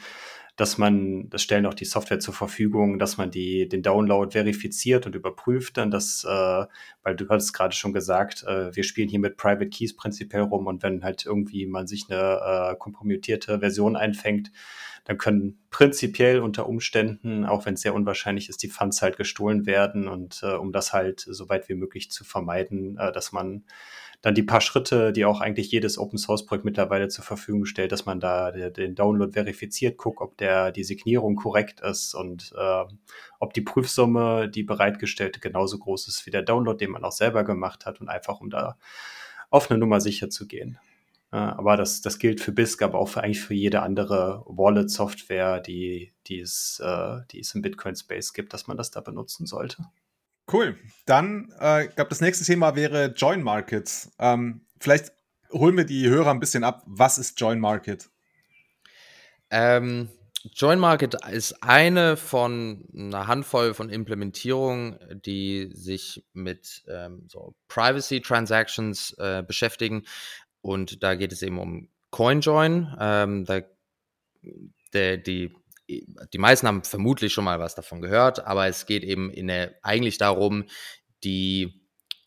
[0.55, 5.05] dass man, das stellen auch die Software zur Verfügung, dass man die, den Download verifiziert
[5.07, 6.65] und überprüft dann, dass, äh,
[7.03, 10.67] weil du hattest gerade schon gesagt, äh, wir spielen hier mit Private Keys prinzipiell rum
[10.67, 14.51] und wenn halt irgendwie man sich eine äh, kompromittierte Version einfängt,
[15.05, 19.65] dann können prinzipiell unter Umständen, auch wenn es sehr unwahrscheinlich ist, die Funds halt gestohlen
[19.65, 23.65] werden und äh, um das halt so weit wie möglich zu vermeiden, äh, dass man
[24.23, 27.91] dann die paar Schritte, die auch eigentlich jedes Open Source Projekt mittlerweile zur Verfügung stellt,
[27.91, 32.83] dass man da den Download verifiziert, guckt, ob der die Signierung korrekt ist und äh,
[33.41, 37.43] ob die Prüfsumme, die bereitgestellte, genauso groß ist wie der Download, den man auch selber
[37.43, 38.77] gemacht hat und einfach um da
[39.49, 40.79] auf eine Nummer sicher zu gehen.
[41.33, 45.59] Äh, aber das, das gilt für BISC, aber auch für eigentlich für jede andere Wallet-Software,
[45.59, 49.83] die, die, es, äh, die es im Bitcoin-Space gibt, dass man das da benutzen sollte.
[50.53, 50.77] Cool.
[51.07, 54.11] Dann, äh, ich glaube, das nächste Thema wäre Join Markets.
[54.19, 55.11] Ähm, vielleicht
[55.51, 56.83] holen wir die Hörer ein bisschen ab.
[56.85, 58.09] Was ist Join Market?
[59.49, 60.09] Ähm,
[60.53, 68.21] Join Market ist eine von einer Handvoll von Implementierungen, die sich mit ähm, so Privacy
[68.21, 70.05] Transactions äh, beschäftigen.
[70.61, 72.95] Und da geht es eben um CoinJoin.
[72.99, 73.61] Ähm, da,
[74.93, 75.51] der, die
[76.33, 79.75] die meisten haben vermutlich schon mal was davon gehört, aber es geht eben in der,
[79.81, 80.65] eigentlich darum,
[81.23, 81.81] die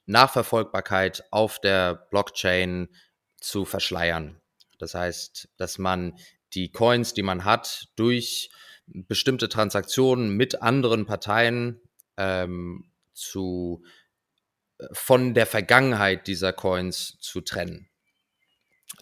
[0.07, 2.89] Nachverfolgbarkeit auf der Blockchain
[3.41, 4.41] zu verschleiern.
[4.79, 6.17] Das heißt, dass man
[6.55, 8.51] die Coins, die man hat, durch
[8.87, 11.81] bestimmte Transaktionen mit anderen Parteien
[12.17, 13.85] ähm, zu,
[14.79, 17.89] äh, von der Vergangenheit dieser Coins zu trennen.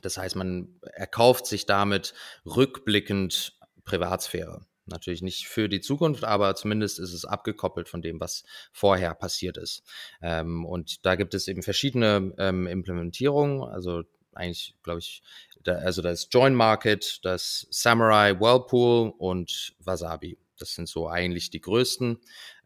[0.03, 2.15] Das heißt, man erkauft sich damit
[2.47, 3.54] rückblickend
[3.85, 4.67] Privatsphäre.
[4.87, 9.57] Natürlich nicht für die Zukunft, aber zumindest ist es abgekoppelt von dem, was vorher passiert
[9.57, 9.83] ist.
[10.21, 13.63] Ähm, und da gibt es eben verschiedene ähm, Implementierungen.
[13.63, 14.03] Also
[14.35, 15.23] eigentlich, glaube ich,
[15.63, 20.39] da, also da ist Join Market, das Samurai, Whirlpool und Wasabi.
[20.59, 22.19] Das sind so eigentlich die größten.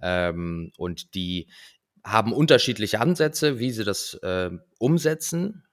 [0.02, 1.48] Ähm, und die
[2.04, 5.64] haben unterschiedliche Ansätze, wie sie das äh, umsetzen.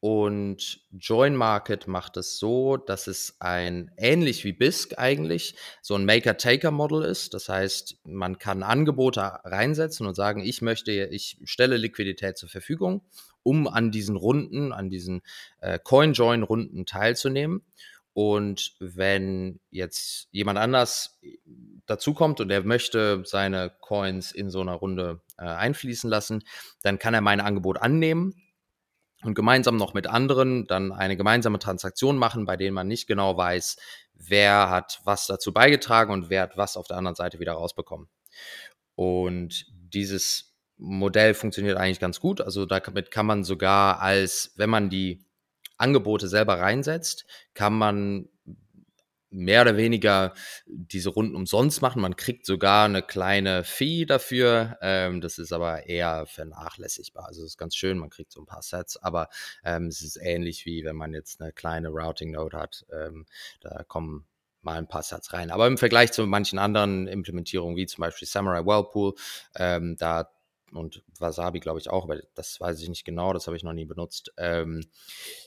[0.00, 6.04] Und Join Market macht es so, dass es ein ähnlich wie BISC eigentlich so ein
[6.04, 7.34] Maker-Taker-Model ist.
[7.34, 13.02] Das heißt, man kann Angebote reinsetzen und sagen, ich möchte, ich stelle Liquidität zur Verfügung,
[13.42, 15.22] um an diesen Runden, an diesen
[15.60, 17.62] äh, Coin-Join-Runden teilzunehmen.
[18.12, 21.18] Und wenn jetzt jemand anders
[21.86, 26.44] dazukommt und er möchte seine Coins in so einer Runde äh, einfließen lassen,
[26.82, 28.34] dann kann er mein Angebot annehmen
[29.22, 33.36] und gemeinsam noch mit anderen dann eine gemeinsame Transaktion machen, bei denen man nicht genau
[33.36, 33.76] weiß,
[34.14, 38.08] wer hat was dazu beigetragen und wer hat was auf der anderen Seite wieder rausbekommen.
[38.94, 42.40] Und dieses Modell funktioniert eigentlich ganz gut.
[42.40, 45.24] Also damit kann man sogar als, wenn man die
[45.76, 48.28] Angebote selber reinsetzt, kann man
[49.30, 50.32] mehr oder weniger
[50.66, 52.02] diese Runden umsonst machen.
[52.02, 54.78] Man kriegt sogar eine kleine Fee dafür.
[54.80, 57.26] Ähm, das ist aber eher vernachlässigbar.
[57.26, 59.28] Also es ist ganz schön, man kriegt so ein paar Sets, aber
[59.64, 62.86] ähm, es ist ähnlich wie wenn man jetzt eine kleine Routing Node hat.
[62.92, 63.26] Ähm,
[63.60, 64.26] da kommen
[64.62, 65.50] mal ein paar Sets rein.
[65.50, 69.14] Aber im Vergleich zu manchen anderen Implementierungen, wie zum Beispiel Samurai Whirlpool,
[69.56, 70.30] ähm, da
[70.72, 73.72] und Wasabi, glaube ich, auch, aber das weiß ich nicht genau, das habe ich noch
[73.72, 74.32] nie benutzt.
[74.36, 74.82] Ähm,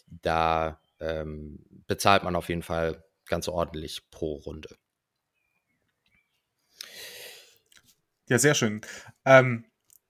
[0.07, 4.75] da ähm, bezahlt man auf jeden Fall ganz ordentlich pro Runde.
[8.27, 8.81] Ja, sehr schön.
[9.25, 9.65] Ähm,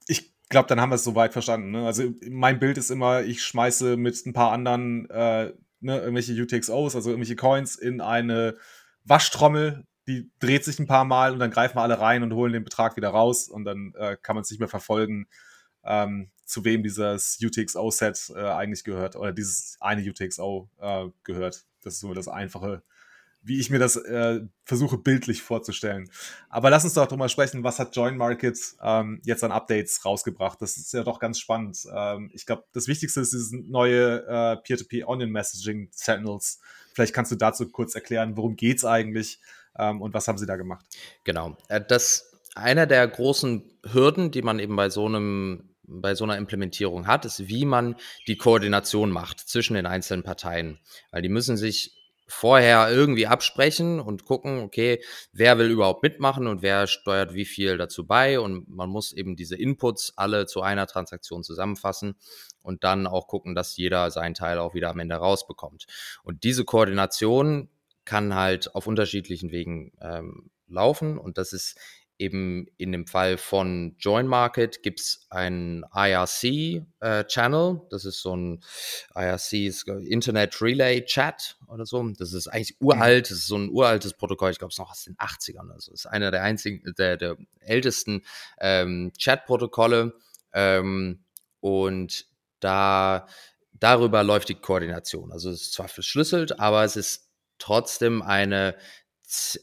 [0.08, 1.72] ich glaube, dann haben wir es soweit verstanden.
[1.72, 1.86] Ne?
[1.86, 6.96] Also mein Bild ist immer, ich schmeiße mit ein paar anderen äh, ne, irgendwelche UTXOs,
[6.96, 8.58] also irgendwelche Coins in eine
[9.04, 12.54] Waschtrommel, die dreht sich ein paar Mal und dann greifen wir alle rein und holen
[12.54, 15.28] den Betrag wieder raus und dann äh, kann man es nicht mehr verfolgen,
[15.84, 21.66] ähm, zu wem dieses UTXO-Set äh, eigentlich gehört oder dieses eine UTXO äh, gehört.
[21.84, 22.82] Das ist so das einfache
[23.44, 26.10] wie ich mir das äh, versuche bildlich vorzustellen.
[26.50, 30.62] Aber lass uns doch drüber sprechen, was hat Join Market ähm, jetzt an Updates rausgebracht?
[30.62, 31.80] Das ist ja doch ganz spannend.
[31.94, 36.60] Ähm, ich glaube, das Wichtigste ist diese neue äh, Peer-to-Peer Onion Messaging Channels.
[36.94, 39.40] Vielleicht kannst du dazu kurz erklären, worum geht's eigentlich
[39.78, 40.86] ähm, und was haben sie da gemacht?
[41.24, 41.58] Genau.
[41.68, 46.38] Äh, das einer der großen Hürden, die man eben bei so einem bei so einer
[46.38, 47.96] Implementierung hat, ist, wie man
[48.28, 50.80] die Koordination macht zwischen den einzelnen Parteien.
[51.12, 52.01] Weil die müssen sich
[52.32, 57.78] vorher irgendwie absprechen und gucken, okay, wer will überhaupt mitmachen und wer steuert wie viel
[57.78, 58.40] dazu bei.
[58.40, 62.16] Und man muss eben diese Inputs alle zu einer Transaktion zusammenfassen
[62.64, 65.86] und dann auch gucken, dass jeder seinen Teil auch wieder am Ende rausbekommt.
[66.24, 67.70] Und diese Koordination
[68.06, 71.78] kann halt auf unterschiedlichen Wegen ähm, laufen und das ist
[72.22, 77.76] eben in dem Fall von Join Market gibt es einen IRC-Channel.
[77.76, 78.64] Äh, das ist so ein
[79.16, 82.08] IRC, Internet Relay Chat oder so.
[82.18, 84.92] Das ist eigentlich uralt, das ist so ein uraltes Protokoll, ich glaube, es ist noch
[84.92, 85.72] aus den 80ern.
[85.72, 88.24] Also es ist einer der einzigen, der, der ältesten
[88.60, 90.14] ähm, Chat-Protokolle.
[90.54, 91.24] Ähm,
[91.60, 92.28] und
[92.60, 93.28] da
[93.74, 95.32] darüber läuft die Koordination.
[95.32, 98.76] Also es ist zwar verschlüsselt, aber es ist trotzdem eine,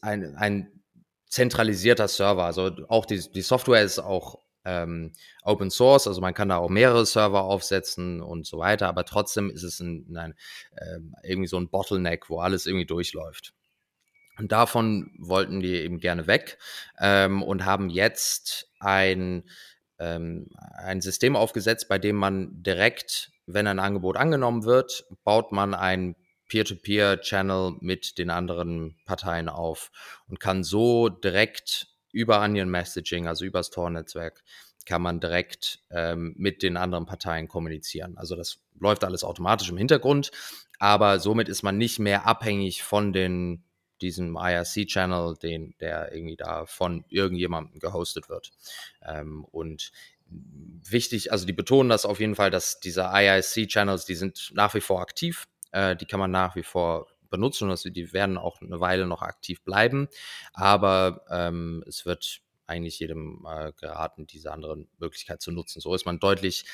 [0.02, 0.77] ein, ein
[1.28, 2.44] zentralisierter Server.
[2.44, 5.12] Also auch die, die Software ist auch ähm,
[5.44, 9.50] Open Source, also man kann da auch mehrere Server aufsetzen und so weiter, aber trotzdem
[9.50, 10.34] ist es ein, ein,
[10.76, 13.54] äh, irgendwie so ein Bottleneck, wo alles irgendwie durchläuft.
[14.38, 16.58] Und davon wollten die eben gerne weg
[17.00, 19.48] ähm, und haben jetzt ein,
[19.98, 25.74] ähm, ein System aufgesetzt, bei dem man direkt, wenn ein Angebot angenommen wird, baut man
[25.74, 26.14] ein
[26.48, 29.90] Peer-to-Peer-Channel mit den anderen Parteien auf
[30.28, 34.42] und kann so direkt über Onion Messaging, also über das Tor-Netzwerk,
[34.86, 38.16] kann man direkt ähm, mit den anderen Parteien kommunizieren.
[38.16, 40.30] Also das läuft alles automatisch im Hintergrund,
[40.78, 43.64] aber somit ist man nicht mehr abhängig von den
[44.00, 48.52] diesem IRC-Channel, den, der irgendwie da von irgendjemandem gehostet wird.
[49.02, 49.90] Ähm, und
[50.28, 54.80] wichtig, also die betonen das auf jeden Fall, dass diese IRC-Channels, die sind nach wie
[54.80, 55.46] vor aktiv.
[55.72, 59.22] Äh, die kann man nach wie vor benutzen und die werden auch eine Weile noch
[59.22, 60.08] aktiv bleiben.
[60.52, 65.80] Aber ähm, es wird eigentlich jedem äh, geraten, diese andere Möglichkeit zu nutzen.
[65.80, 66.64] So ist man deutlich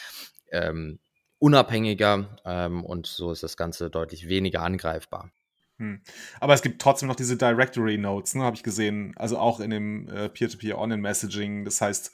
[0.50, 0.98] ähm,
[1.38, 5.30] unabhängiger ähm, und so ist das Ganze deutlich weniger angreifbar.
[5.78, 6.02] Hm.
[6.40, 9.12] Aber es gibt trotzdem noch diese Directory Notes, ne, habe ich gesehen.
[9.16, 11.64] Also auch in dem äh, Peer-to-Peer Online Messaging.
[11.64, 12.12] Das heißt,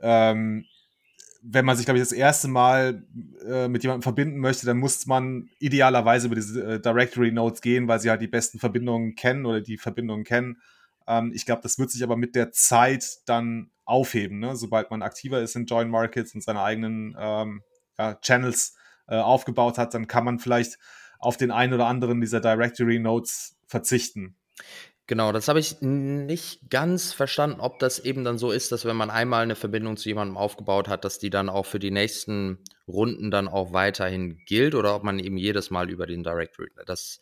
[0.00, 0.66] ähm,
[1.46, 3.04] wenn man sich, glaube ich, das erste Mal
[3.46, 7.86] äh, mit jemandem verbinden möchte, dann muss man idealerweise über diese äh, Directory Notes gehen,
[7.86, 10.56] weil sie halt die besten Verbindungen kennen oder die Verbindungen kennen.
[11.06, 14.56] Ähm, ich glaube, das wird sich aber mit der Zeit dann aufheben, ne?
[14.56, 17.62] sobald man aktiver ist in Join Markets und seine eigenen ähm,
[17.98, 18.74] ja, Channels
[19.06, 20.78] äh, aufgebaut hat, dann kann man vielleicht
[21.18, 24.36] auf den einen oder anderen dieser Directory Notes verzichten.
[25.06, 28.96] Genau, das habe ich nicht ganz verstanden, ob das eben dann so ist, dass wenn
[28.96, 32.64] man einmal eine Verbindung zu jemandem aufgebaut hat, dass die dann auch für die nächsten
[32.88, 36.70] Runden dann auch weiterhin gilt oder ob man eben jedes Mal über den Directory.
[36.86, 37.20] Das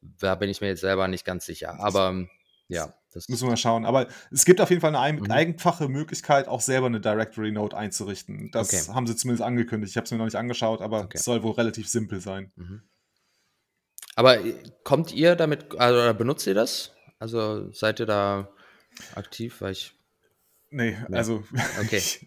[0.00, 1.80] da bin ich mir jetzt selber nicht ganz sicher.
[1.80, 2.24] Aber
[2.68, 3.84] ja, das müssen wir mal schauen.
[3.84, 5.30] Aber es gibt auf jeden Fall eine mhm.
[5.30, 8.50] einfache Möglichkeit, auch selber eine Directory Note einzurichten.
[8.52, 8.94] Das okay.
[8.94, 9.90] haben sie zumindest angekündigt.
[9.90, 11.18] Ich habe es mir noch nicht angeschaut, aber okay.
[11.18, 12.52] es soll wohl relativ simpel sein.
[12.54, 12.82] Mhm.
[14.16, 16.93] Aber äh, kommt ihr damit, also benutzt ihr das?
[17.24, 18.50] Also seid ihr da
[19.14, 19.62] aktiv?
[19.62, 19.94] Weil ich.
[20.70, 21.16] Nee, nee.
[21.16, 21.42] also
[21.80, 21.96] okay.
[21.96, 22.26] ich,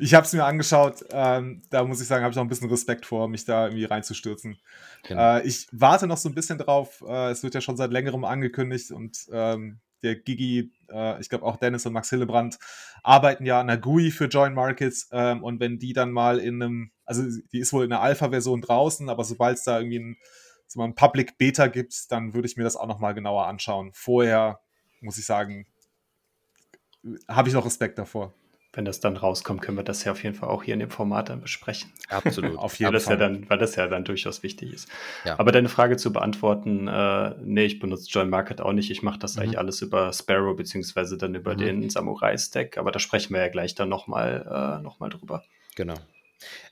[0.00, 1.04] ich habe es mir angeschaut.
[1.10, 3.84] Ähm, da muss ich sagen, habe ich noch ein bisschen Respekt vor, mich da irgendwie
[3.84, 4.58] reinzustürzen.
[5.04, 5.36] Genau.
[5.36, 7.04] Äh, ich warte noch so ein bisschen drauf.
[7.06, 11.44] Äh, es wird ja schon seit längerem angekündigt und ähm, der Gigi, äh, ich glaube
[11.44, 12.58] auch Dennis und Max Hillebrand
[13.04, 16.60] arbeiten ja an der GUI für Join Markets ähm, und wenn die dann mal in
[16.60, 20.16] einem, also die ist wohl in der Alpha-Version draußen, aber sobald es da irgendwie ein
[20.66, 23.90] so ein Public Beta gibt, dann würde ich mir das auch nochmal genauer anschauen.
[23.94, 24.60] Vorher
[25.00, 25.66] muss ich sagen,
[27.28, 28.32] habe ich noch Respekt davor.
[28.72, 30.90] wenn das dann rauskommt, können wir das ja auf jeden Fall auch hier in dem
[30.90, 31.90] Format dann besprechen.
[32.10, 32.58] Absolut.
[32.58, 33.14] auf jeden Fall.
[33.14, 34.88] Ja dann, weil das ja dann durchaus wichtig ist.
[35.24, 35.38] Ja.
[35.38, 38.90] Aber deine Frage zu beantworten, äh, nee, ich benutze Join Market auch nicht.
[38.90, 39.42] Ich mache das mhm.
[39.42, 41.58] eigentlich alles über Sparrow, beziehungsweise dann über mhm.
[41.58, 42.76] den Samurai-Stack.
[42.76, 45.42] Aber da sprechen wir ja gleich dann nochmal äh, noch drüber.
[45.74, 45.94] Genau.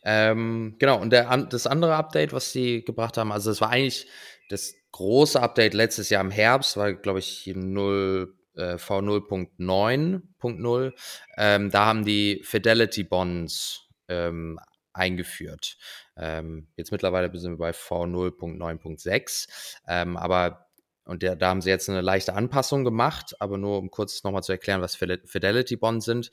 [0.05, 4.07] Ähm, genau, und der, das andere Update, was sie gebracht haben, also das war eigentlich
[4.48, 10.92] das große Update letztes Jahr im Herbst, war, glaube ich, 0 äh, V0.9.0,
[11.37, 14.59] ähm, da haben die Fidelity Bonds ähm,
[14.92, 15.77] eingeführt.
[16.16, 19.48] Ähm, jetzt mittlerweile sind wir bei V0.9.6,
[19.88, 20.61] ähm, aber
[21.07, 24.42] und der, da haben sie jetzt eine leichte Anpassung gemacht, aber nur um kurz nochmal
[24.42, 26.31] zu erklären, was Fidelity Bonds sind.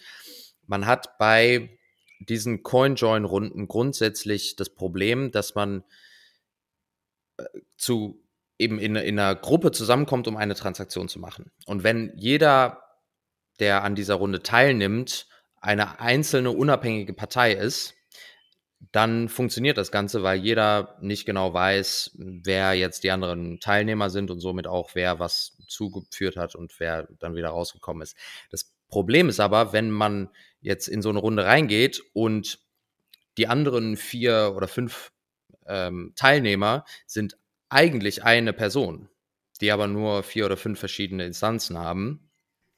[0.65, 1.77] Man hat bei
[2.29, 5.83] diesen Coin-Join-Runden grundsätzlich das Problem, dass man
[7.37, 7.43] äh,
[7.77, 8.23] zu
[8.57, 11.51] eben in, in einer Gruppe zusammenkommt, um eine Transaktion zu machen.
[11.65, 12.83] Und wenn jeder,
[13.59, 15.27] der an dieser Runde teilnimmt,
[15.59, 17.95] eine einzelne unabhängige Partei ist,
[18.91, 24.31] dann funktioniert das Ganze, weil jeder nicht genau weiß, wer jetzt die anderen Teilnehmer sind
[24.31, 28.17] und somit auch wer was zugeführt hat und wer dann wieder rausgekommen ist.
[28.49, 30.29] Das Problem ist aber, wenn man
[30.61, 32.59] jetzt in so eine Runde reingeht und
[33.37, 35.11] die anderen vier oder fünf
[35.65, 37.37] ähm, Teilnehmer sind
[37.69, 39.09] eigentlich eine Person,
[39.61, 42.29] die aber nur vier oder fünf verschiedene Instanzen haben,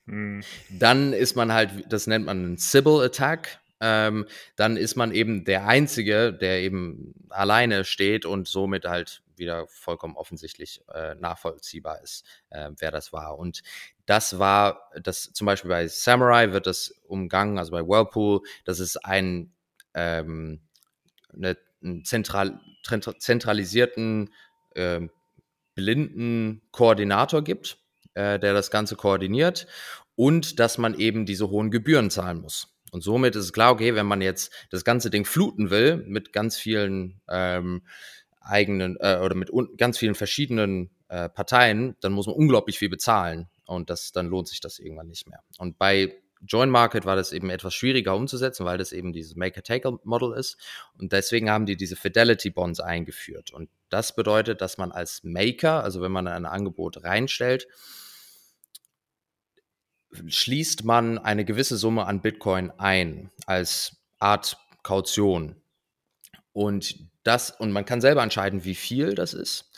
[0.06, 0.44] hm.
[0.70, 3.60] dann ist man halt, das nennt man einen Sybil-Attack.
[3.80, 9.68] Ähm, dann ist man eben der Einzige, der eben alleine steht und somit halt wieder
[9.68, 13.38] vollkommen offensichtlich äh, nachvollziehbar ist, äh, wer das war.
[13.38, 13.62] Und
[14.06, 18.98] das war, das zum Beispiel bei Samurai wird das umgangen, also bei Whirlpool, das ist
[19.06, 19.54] ein,
[19.94, 20.62] ähm,
[21.34, 22.60] eine, einen zentral,
[23.20, 24.34] zentralisierten
[24.76, 25.02] äh,
[25.76, 27.78] blinden Koordinator gibt,
[28.14, 29.68] äh, der das Ganze koordiniert
[30.16, 32.74] und dass man eben diese hohen Gebühren zahlen muss.
[32.92, 36.32] Und somit ist es klar, okay, wenn man jetzt das ganze Ding fluten will mit
[36.32, 37.82] ganz vielen ähm,
[38.44, 43.48] eigenen äh, oder mit ganz vielen verschiedenen äh, Parteien, dann muss man unglaublich viel bezahlen
[43.66, 45.40] und das dann lohnt sich das irgendwann nicht mehr.
[45.58, 46.14] Und bei
[46.46, 50.58] Join Market war das eben etwas schwieriger umzusetzen, weil das eben dieses Make-a-Take-Model ist.
[51.00, 53.52] Und deswegen haben die diese Fidelity Bonds eingeführt.
[53.52, 57.68] Und das bedeutet, dass man als Maker, also wenn man ein Angebot reinstellt,
[60.28, 65.56] schließt man eine gewisse Summe an Bitcoin ein als Art Kaution.
[66.54, 69.72] Und das, und man kann selber entscheiden, wie viel das ist.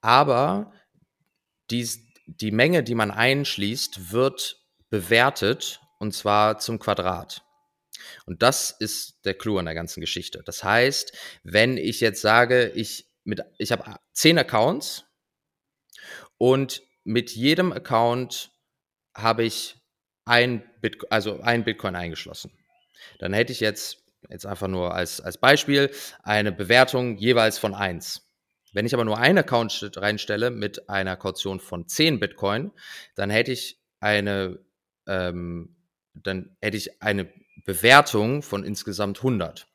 [0.00, 0.72] Aber
[1.70, 7.44] dies, die Menge, die man einschließt, wird bewertet und zwar zum Quadrat.
[8.26, 10.42] Und das ist der Clou an der ganzen Geschichte.
[10.44, 13.06] Das heißt, wenn ich jetzt sage, ich,
[13.58, 15.04] ich habe zehn Accounts
[16.36, 18.52] und mit jedem Account
[19.14, 19.76] habe ich
[20.24, 22.52] ein, Bit, also ein Bitcoin eingeschlossen.
[23.18, 25.90] Dann hätte ich jetzt, jetzt einfach nur als, als Beispiel,
[26.22, 28.24] eine Bewertung jeweils von 1.
[28.72, 32.70] Wenn ich aber nur einen Account reinstelle mit einer Kaution von 10 Bitcoin,
[33.14, 34.58] dann hätte ich eine
[35.06, 35.74] ähm,
[36.14, 37.32] dann hätte ich eine
[37.64, 39.66] Bewertung von insgesamt 100.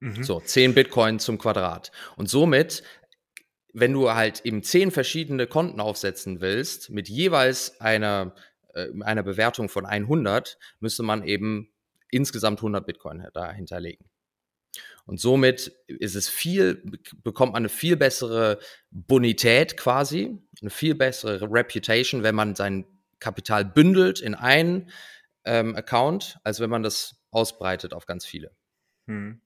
[0.00, 0.22] Mhm.
[0.24, 1.92] So, 10 Bitcoin zum Quadrat.
[2.16, 2.82] Und somit,
[3.72, 8.34] wenn du halt eben 10 verschiedene Konten aufsetzen willst, mit jeweils einer,
[8.74, 11.71] äh, einer Bewertung von 100, müsste man eben
[12.12, 14.06] insgesamt 100 Bitcoin da hinterlegen.
[15.04, 16.82] Und somit ist es viel,
[17.24, 18.58] bekommt man eine viel bessere
[18.90, 22.86] Bonität quasi, eine viel bessere Reputation, wenn man sein
[23.18, 24.90] Kapital bündelt in einen
[25.44, 28.52] ähm, Account, als wenn man das ausbreitet auf ganz viele.
[29.06, 29.40] Hm.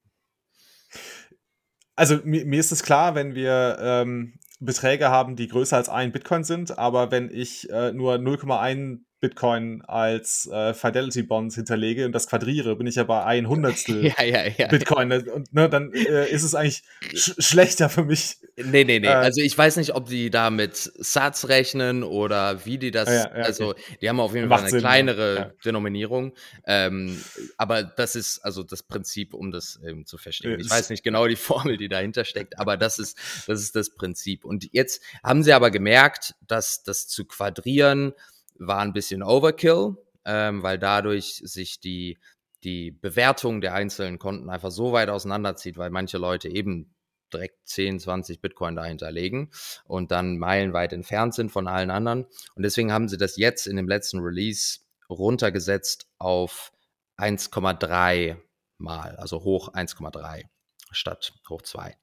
[1.95, 6.13] Also mir, mir, ist es klar, wenn wir ähm, Beträge haben, die größer als ein
[6.13, 12.13] Bitcoin sind, aber wenn ich äh, nur 0,1 Bitcoin als äh, Fidelity Bonds hinterlege und
[12.13, 14.69] das quadriere, bin ich ja bei ein Hundertstel ja, ja, ja.
[14.69, 15.11] Bitcoin.
[15.11, 18.37] Und ne, dann äh, ist es eigentlich sch schlechter für mich.
[18.57, 19.09] Nee, nee, nee.
[19.09, 23.09] Äh, also ich weiß nicht, ob die da mit Satz rechnen oder wie die das.
[23.09, 26.33] Ja, also die haben auf jeden Fall eine Sinn, kleinere Denominierung.
[26.65, 27.21] Ähm,
[27.57, 30.61] aber das ist also das Prinzip, um das ähm, zu verstehen.
[30.61, 33.91] Ich weiß nicht genau die Formel, die dahinter steckt, aber das ist, das ist das
[33.91, 34.45] Prinzip.
[34.45, 38.13] Und jetzt haben sie aber gemerkt, dass das zu quadrieren,
[38.59, 42.19] war ein bisschen Overkill, ähm, weil dadurch sich die,
[42.65, 46.95] die Bewertung der einzelnen Konten einfach so weit auseinanderzieht, weil manche Leute eben
[47.33, 49.51] direkt 10, 20 Bitcoin dahinter legen
[49.85, 52.25] und dann meilenweit entfernt sind von allen anderen.
[52.55, 56.73] Und deswegen haben sie das jetzt in dem letzten Release runtergesetzt auf
[57.19, 58.37] 1,3
[58.79, 60.45] mal, also hoch 1,3
[60.91, 61.97] statt hoch 2.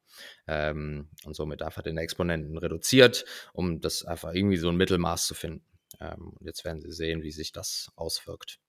[0.47, 5.33] Ähm, und somit einfach den Exponenten reduziert, um das einfach irgendwie so ein Mittelmaß zu
[5.33, 5.65] finden.
[5.99, 8.59] Ähm, jetzt werden Sie sehen, wie sich das auswirkt.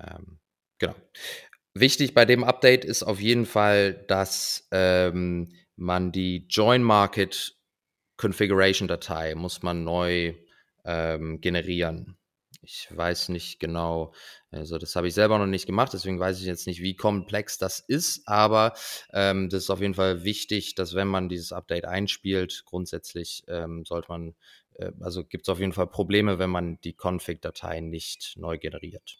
[0.00, 0.38] Ähm,
[0.78, 0.94] genau.
[1.74, 7.56] Wichtig bei dem Update ist auf jeden Fall, dass ähm, man die Join Market
[8.16, 10.34] Configuration Datei muss man neu
[10.84, 12.18] ähm, generieren.
[12.60, 14.12] Ich weiß nicht genau,
[14.50, 17.56] also das habe ich selber noch nicht gemacht, deswegen weiß ich jetzt nicht, wie komplex
[17.56, 18.74] das ist, aber
[19.12, 23.84] ähm, das ist auf jeden Fall wichtig, dass wenn man dieses Update einspielt, grundsätzlich ähm,
[23.86, 24.34] sollte man,
[25.00, 29.18] also gibt es auf jeden Fall Probleme, wenn man die Config-Datei nicht neu generiert.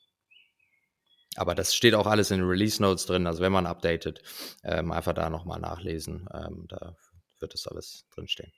[1.37, 3.27] Aber das steht auch alles in den Release Notes drin.
[3.27, 4.23] Also wenn man updatet,
[4.65, 6.29] ähm, einfach da nochmal nachlesen.
[6.33, 6.97] Ähm, da
[7.39, 8.53] wird das alles drinstehen.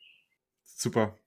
[0.64, 1.18] Super.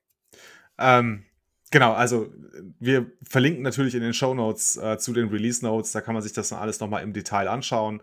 [0.80, 1.26] Ähm,
[1.69, 2.34] genau, also
[2.80, 5.91] wir verlinken natürlich in den Show Notes äh, zu den Release Notes.
[5.91, 8.01] Da kann man sich das dann alles nochmal im Detail anschauen.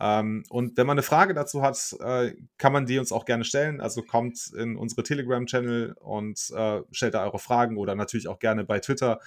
[0.00, 3.44] Ähm, und wenn man eine Frage dazu hat, äh, kann man die uns auch gerne
[3.44, 3.80] stellen.
[3.80, 8.64] Also kommt in unsere Telegram-Channel und äh, stellt da eure Fragen oder natürlich auch gerne
[8.64, 9.20] bei Twitter.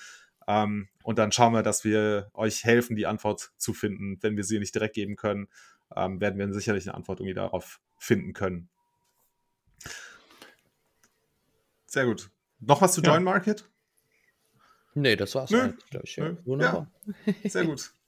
[0.47, 4.17] Ähm, und dann schauen wir, dass wir euch helfen, die Antwort zu finden.
[4.21, 5.47] Wenn wir sie nicht direkt geben können,
[5.95, 8.69] ähm, werden wir sicherlich eine Antwort irgendwie darauf finden können.
[11.85, 12.29] Sehr gut.
[12.59, 13.69] Noch was zu Join Market?
[14.93, 15.61] Nee, das war's Nö.
[15.61, 16.45] eigentlich, ich.
[16.45, 16.89] Wunderbar.
[17.25, 17.49] Ja.
[17.49, 17.91] Sehr gut.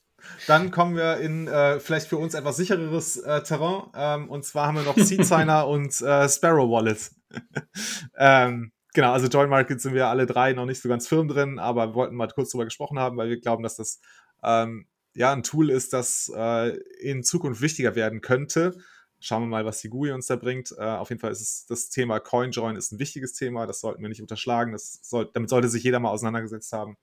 [0.48, 3.90] Dann kommen wir in äh, vielleicht für uns etwas sichereres äh, Terrain.
[3.96, 7.12] Ähm, und zwar haben wir noch Seed Signer und äh, Sparrow Wallet.
[8.18, 11.60] ähm, genau, also Join Market sind wir alle drei noch nicht so ganz firm drin,
[11.60, 14.00] aber wir wollten mal kurz drüber gesprochen haben, weil wir glauben, dass das
[14.44, 18.78] ähm, ja ein Tool ist, das äh, in Zukunft wichtiger werden könnte.
[19.20, 20.74] Schauen wir mal, was die GUI uns da bringt.
[20.78, 24.02] Äh, auf jeden Fall ist es, das Thema CoinJoin ist ein wichtiges Thema, das sollten
[24.02, 24.74] wir nicht unterschlagen.
[24.74, 26.98] Das soll, damit sollte sich jeder mal auseinandergesetzt haben.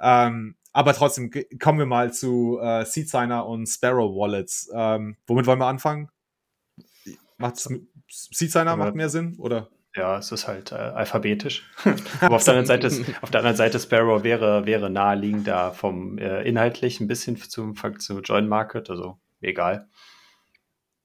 [0.00, 1.30] Ähm, aber trotzdem
[1.60, 4.70] kommen wir mal zu äh, Seedsigner und Sparrow Wallets.
[4.72, 6.10] Ähm, womit wollen wir anfangen?
[7.36, 7.56] Macht
[8.08, 9.68] Seedsigner macht mehr Sinn, oder?
[9.94, 11.68] Ja, es ist halt äh, alphabetisch.
[12.20, 16.42] Aber auf der, anderen Seite, auf der anderen Seite Sparrow wäre, wäre naheliegender vom äh,
[16.42, 19.88] inhaltlich ein bisschen zum zu Join Market, also egal.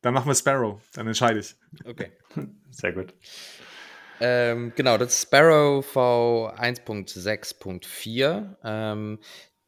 [0.01, 1.55] Dann machen wir Sparrow, dann entscheide ich.
[1.85, 2.11] Okay.
[2.71, 3.13] Sehr gut.
[4.20, 8.55] Ähm, genau, das ist Sparrow V1.6.4.
[8.64, 9.20] Ähm,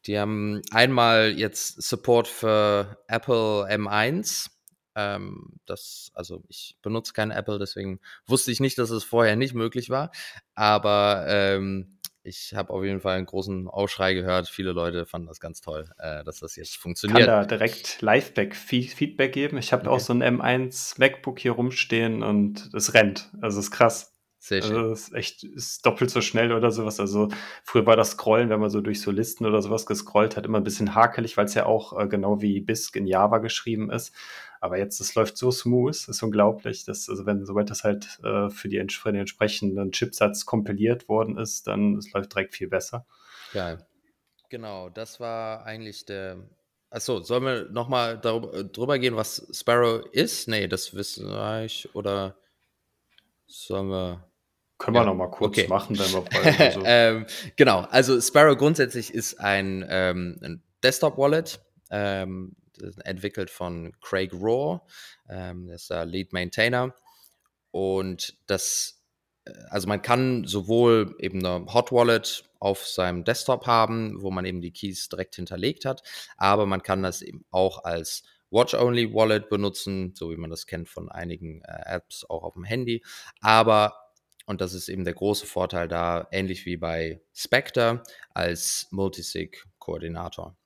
[0.06, 4.50] die haben einmal jetzt Support für Apple M1
[4.96, 9.54] ähm, das, also ich benutze kein Apple, deswegen wusste ich nicht, dass es vorher nicht
[9.54, 10.10] möglich war.
[10.54, 14.48] Aber ähm, ich habe auf jeden Fall einen großen Aufschrei gehört.
[14.48, 17.20] Viele Leute fanden das ganz toll, äh, dass das jetzt funktioniert.
[17.20, 19.58] Ich kann da direkt Liveback-Feedback geben.
[19.58, 19.90] Ich habe okay.
[19.90, 23.30] auch so ein M1 MacBook hier rumstehen und es rennt.
[23.42, 24.15] Also es ist krass.
[24.46, 24.76] Sehr schön.
[24.76, 27.00] Also es ist echt ist doppelt so schnell oder sowas.
[27.00, 27.30] Also
[27.64, 30.58] früher war das Scrollen, wenn man so durch so Listen oder sowas gescrollt hat, immer
[30.58, 34.14] ein bisschen hakelig, weil es ja auch äh, genau wie BISC in Java geschrieben ist.
[34.60, 38.48] Aber jetzt, das läuft so smooth, ist unglaublich, dass, also wenn, sobald das halt äh,
[38.48, 43.04] für, die, für den entsprechenden Chipsatz kompiliert worden ist, dann es läuft direkt viel besser.
[43.52, 43.84] Geil.
[44.48, 46.38] Genau, das war eigentlich der.
[46.88, 50.46] Achso, sollen wir nochmal drüber gehen, was Sparrow ist?
[50.46, 51.92] Nee, das wissen wir nicht.
[51.96, 52.36] Oder
[53.48, 54.22] sollen wir.
[54.78, 55.02] Können ja.
[55.02, 55.68] wir noch mal kurz okay.
[55.68, 56.20] machen, wenn wir
[56.58, 56.82] bei so.
[56.84, 61.60] ähm, Genau, also Sparrow grundsätzlich ist ein, ähm, ein Desktop-Wallet,
[61.90, 62.56] ähm,
[63.04, 64.80] entwickelt von Craig Raw,
[65.28, 66.94] ähm, der ist der Lead Maintainer.
[67.70, 69.02] Und das,
[69.44, 74.44] äh, also man kann sowohl eben eine Hot Wallet auf seinem Desktop haben, wo man
[74.44, 76.02] eben die Keys direkt hinterlegt hat,
[76.36, 80.88] aber man kann das eben auch als Watch-Only Wallet benutzen, so wie man das kennt
[80.88, 83.02] von einigen äh, Apps auch auf dem Handy.
[83.40, 84.05] Aber
[84.46, 90.56] und das ist eben der große Vorteil da, ähnlich wie bei Spectre, als Multisig-Koordinator.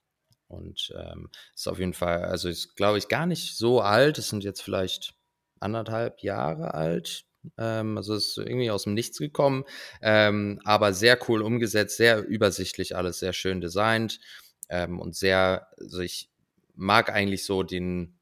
[0.49, 4.19] Und ähm, ist auf jeden Fall, also ist, glaube ich, gar nicht so alt.
[4.19, 5.15] Es sind jetzt vielleicht
[5.61, 7.25] anderthalb Jahre alt.
[7.57, 9.65] Ähm, also ist irgendwie aus dem Nichts gekommen,
[10.03, 14.21] ähm, aber sehr cool umgesetzt, sehr übersichtlich alles, sehr schön designt
[14.69, 16.31] ähm, und sehr, also ich
[16.75, 18.19] mag eigentlich so den,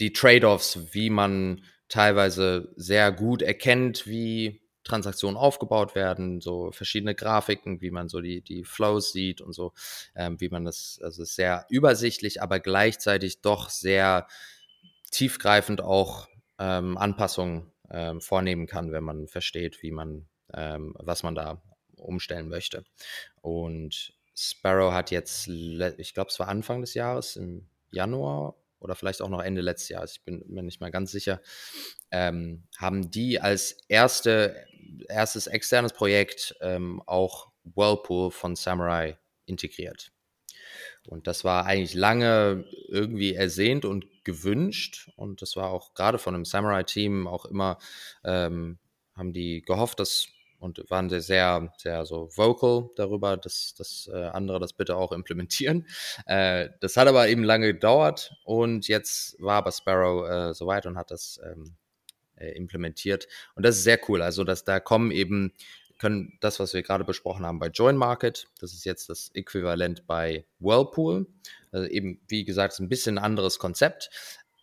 [0.00, 7.80] die Trade-offs, wie man teilweise sehr gut erkennt, wie Transaktionen aufgebaut werden, so verschiedene Grafiken,
[7.80, 9.72] wie man so die, die Flows sieht und so,
[10.14, 14.28] ähm, wie man das, also sehr übersichtlich, aber gleichzeitig doch sehr
[15.10, 16.28] tiefgreifend auch
[16.58, 21.60] ähm, Anpassungen ähm, vornehmen kann, wenn man versteht, wie man, ähm, was man da
[21.96, 22.84] umstellen möchte.
[23.40, 28.54] Und Sparrow hat jetzt, ich glaube, es war Anfang des Jahres, im Januar
[28.86, 31.40] oder vielleicht auch noch Ende letztes Jahres, ich bin mir nicht mal ganz sicher,
[32.12, 34.64] ähm, haben die als erste,
[35.08, 40.12] erstes externes Projekt ähm, auch Whirlpool von Samurai integriert.
[41.08, 45.10] Und das war eigentlich lange irgendwie ersehnt und gewünscht.
[45.16, 47.78] Und das war auch gerade von dem Samurai-Team auch immer,
[48.24, 48.78] ähm,
[49.14, 50.28] haben die gehofft, dass
[50.58, 55.12] und waren sehr, sehr, sehr so vocal darüber, dass, dass äh, andere das bitte auch
[55.12, 55.86] implementieren.
[56.26, 60.96] Äh, das hat aber eben lange gedauert und jetzt war aber Sparrow äh, soweit und
[60.96, 61.76] hat das ähm,
[62.36, 63.28] äh, implementiert.
[63.54, 64.22] Und das ist sehr cool.
[64.22, 65.52] Also, dass da kommen eben,
[65.98, 70.06] können das, was wir gerade besprochen haben bei Join Market, das ist jetzt das Äquivalent
[70.06, 71.26] bei Whirlpool.
[71.72, 74.10] Also eben, wie gesagt, ist ein bisschen anderes Konzept,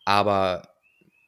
[0.04, 0.74] aber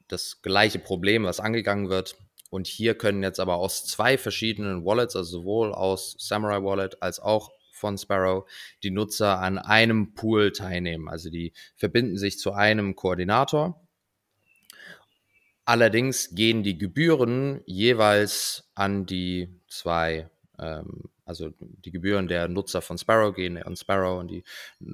[0.09, 2.17] das gleiche Problem, was angegangen wird.
[2.57, 7.21] Und hier können jetzt aber aus zwei verschiedenen Wallets, also sowohl aus Samurai Wallet als
[7.21, 8.49] auch von Sparrow,
[8.83, 11.11] die Nutzer an einem Pool teilnehmen.
[11.11, 13.87] Also die verbinden sich zu einem Koordinator.
[15.67, 22.97] Allerdings gehen die Gebühren jeweils an die zwei ähm, also die Gebühren der Nutzer von
[22.97, 24.45] Sparrow gehen an Sparrow und die,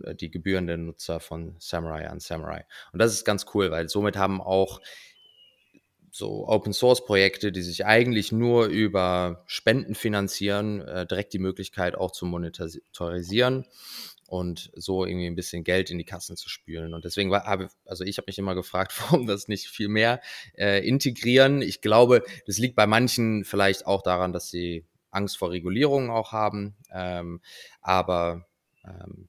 [0.02, 2.64] äh, die Gebühren der Nutzer von Samurai an Samurai.
[2.92, 4.80] Und das ist ganz cool, weil somit haben auch
[6.14, 11.96] so Open Source Projekte, die sich eigentlich nur über Spenden finanzieren, äh, direkt die Möglichkeit
[11.96, 13.64] auch zu monetarisieren
[14.26, 16.92] und so irgendwie ein bisschen Geld in die Kassen zu spülen.
[16.92, 20.20] Und deswegen war, also ich habe mich immer gefragt, warum das nicht viel mehr
[20.54, 21.62] äh, integrieren.
[21.62, 26.32] Ich glaube, das liegt bei manchen vielleicht auch daran, dass sie Angst vor Regulierungen auch
[26.32, 26.76] haben.
[26.92, 27.40] Ähm,
[27.80, 28.46] aber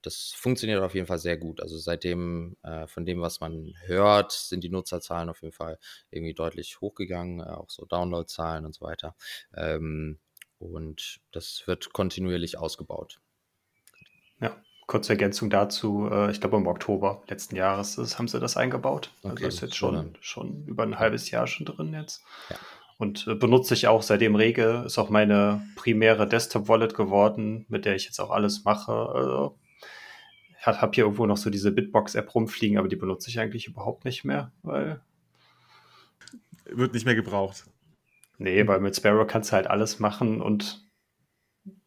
[0.02, 1.62] das funktioniert auf jeden Fall sehr gut.
[1.62, 5.78] Also seitdem, äh, von dem, was man hört, sind die Nutzerzahlen auf jeden Fall
[6.10, 9.16] irgendwie deutlich hochgegangen, äh, auch so Downloadzahlen und so weiter.
[9.56, 10.20] Ähm,
[10.58, 13.20] und das wird kontinuierlich ausgebaut.
[14.40, 14.56] Ja,
[14.88, 16.10] kurze Ergänzung dazu.
[16.12, 19.12] Äh, ich glaube, im Oktober letzten Jahres ist, haben sie das eingebaut.
[19.22, 22.24] Also okay, also ist jetzt schon, schon über ein halbes Jahr schon drin jetzt.
[22.50, 22.58] Ja
[22.98, 24.84] und äh, benutze ich auch seitdem rege.
[24.86, 28.92] Ist auch meine primäre Desktop-Wallet geworden, mit der ich jetzt auch alles mache.
[28.92, 29.58] Also,
[30.66, 34.24] habe hier irgendwo noch so diese Bitbox-App rumfliegen, aber die benutze ich eigentlich überhaupt nicht
[34.24, 35.02] mehr, weil.
[36.66, 37.66] Wird nicht mehr gebraucht.
[38.38, 40.84] Nee, weil mit Sparrow kannst du halt alles machen und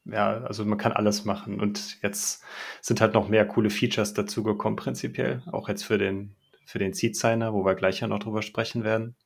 [0.05, 1.61] ja, also man kann alles machen.
[1.61, 2.43] Und jetzt
[2.81, 5.43] sind halt noch mehr coole Features dazugekommen, prinzipiell.
[5.51, 9.17] Auch jetzt für den, für den Seed-Signer, wo wir gleich ja noch drüber sprechen werden.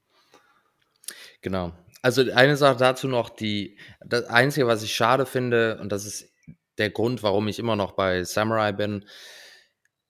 [1.43, 1.72] Genau.
[2.03, 6.32] Also eine Sache dazu noch, die das Einzige, was ich schade finde, und das ist
[6.78, 9.05] der Grund, warum ich immer noch bei Samurai bin,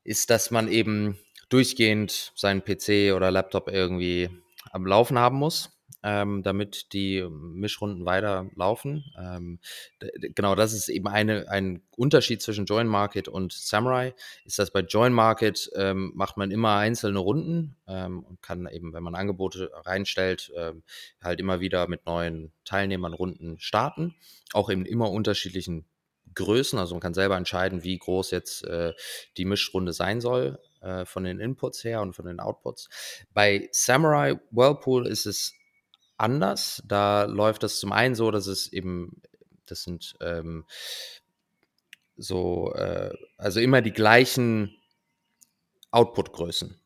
[0.05, 1.18] ist, dass man eben
[1.49, 4.31] durchgehend seinen PC oder Laptop irgendwie
[4.70, 9.05] am Laufen haben muss ähm, damit die Mischrunden weiterlaufen.
[9.18, 9.59] Ähm,
[10.34, 14.80] genau, das ist eben eine, ein Unterschied zwischen Join Market und Samurai, ist, dass bei
[14.80, 19.70] Join Market ähm, macht man immer einzelne Runden ähm, und kann eben, wenn man Angebote
[19.84, 20.82] reinstellt, ähm,
[21.22, 24.14] halt immer wieder mit neuen Teilnehmern Runden starten,
[24.53, 25.84] auch in immer unterschiedlichen
[26.34, 26.78] Größen.
[26.78, 28.94] Also man kann selber entscheiden, wie groß jetzt äh,
[29.36, 32.88] die Mischrunde sein soll äh, von den Inputs her und von den Outputs.
[33.32, 35.55] Bei Samurai Whirlpool ist es
[36.20, 36.82] anders.
[36.86, 39.20] Da läuft das zum einen so, dass es eben,
[39.66, 40.64] das sind ähm,
[42.16, 44.76] so, äh, also immer die gleichen
[45.90, 46.76] Output-Größen.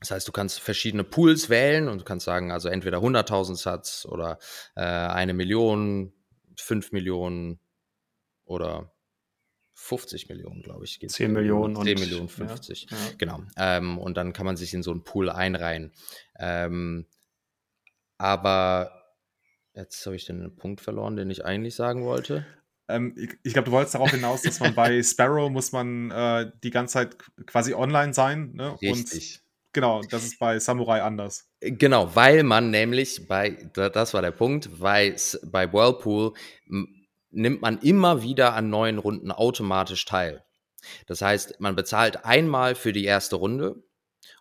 [0.00, 4.06] Das heißt, du kannst verschiedene Pools wählen und du kannst sagen, also entweder 100.000 Satz
[4.08, 4.38] oder
[4.74, 6.12] äh, eine Million,
[6.56, 7.58] 5 Millionen
[8.44, 8.92] oder
[9.74, 11.00] 50 Millionen, glaube ich.
[11.00, 11.74] 10 Millionen.
[11.76, 12.86] 10 Millionen, 50.
[12.90, 13.02] Ja, ja.
[13.18, 13.42] Genau.
[13.56, 15.92] Ähm, und dann kann man sich in so einen Pool einreihen.
[16.38, 17.06] Ähm,
[18.18, 18.90] aber
[19.74, 22.46] jetzt habe ich den Punkt verloren, den ich eigentlich sagen wollte.
[22.88, 26.50] Ähm, ich, ich glaube, du wolltest darauf hinaus, dass man bei Sparrow muss man äh,
[26.62, 28.52] die ganze Zeit quasi online sein.
[28.54, 28.76] Ne?
[28.82, 29.40] Richtig.
[29.40, 31.48] Und genau, das ist bei Samurai anders.
[31.60, 36.34] Äh, genau, weil man nämlich bei, das war der Punkt, bei, bei Whirlpool
[37.30, 40.44] nimmt man immer wieder an neuen Runden automatisch teil.
[41.06, 43.82] Das heißt, man bezahlt einmal für die erste Runde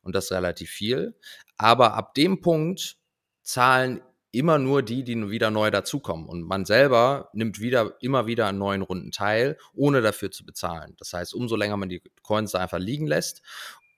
[0.02, 1.18] und das relativ viel.
[1.58, 2.98] Aber ab dem Punkt
[3.44, 4.02] zahlen
[4.34, 6.28] immer nur die, die wieder neu dazukommen.
[6.28, 10.96] Und man selber nimmt wieder, immer wieder an neuen Runden teil, ohne dafür zu bezahlen.
[10.98, 13.44] Das heißt, umso länger man die Coins da einfach liegen lässt,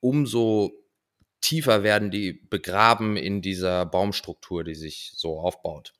[0.01, 0.73] umso
[1.39, 5.93] tiefer werden die begraben in dieser Baumstruktur, die sich so aufbaut.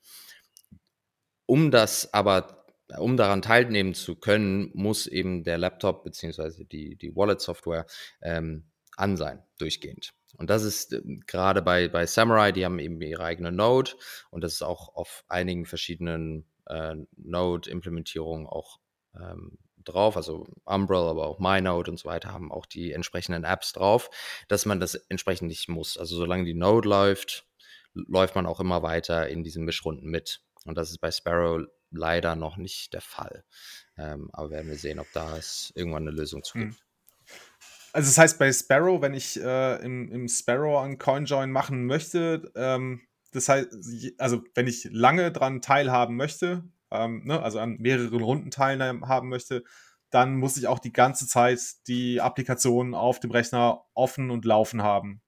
[1.46, 2.66] Um das aber,
[2.98, 7.86] um daran teilnehmen zu können, muss eben der Laptop beziehungsweise die, die Wallet-Software
[8.22, 8.66] ähm,
[8.98, 10.14] an sein, durchgehend.
[10.38, 13.92] Und das ist äh, gerade bei, bei Samurai, die haben eben ihre eigene Node
[14.32, 18.80] und das ist auch auf einigen verschiedenen äh, Node-Implementierungen auch
[19.16, 23.74] ähm, drauf, also Umbrella, aber auch MyNode und so weiter haben auch die entsprechenden Apps
[23.74, 24.10] drauf,
[24.48, 25.98] dass man das entsprechend nicht muss.
[25.98, 27.46] Also solange die Node läuft,
[27.94, 30.42] läuft man auch immer weiter in diesen Mischrunden mit.
[30.66, 31.62] Und das ist bei Sparrow
[31.92, 33.46] leider noch nicht der Fall.
[33.98, 36.70] Ähm, aber werden wir sehen, ob da es irgendwann eine Lösung zu hm.
[36.70, 36.85] gibt.
[37.96, 42.52] Also das heißt bei Sparrow, wenn ich äh, im, im Sparrow einen CoinJoin machen möchte,
[42.54, 43.00] ähm,
[43.32, 43.70] das heißt,
[44.18, 49.64] also wenn ich lange dran teilhaben möchte, ähm, ne, also an mehreren Runden teilhaben möchte,
[50.10, 54.84] dann muss ich auch die ganze Zeit die Applikation auf dem Rechner offen und laufen
[54.84, 55.22] haben.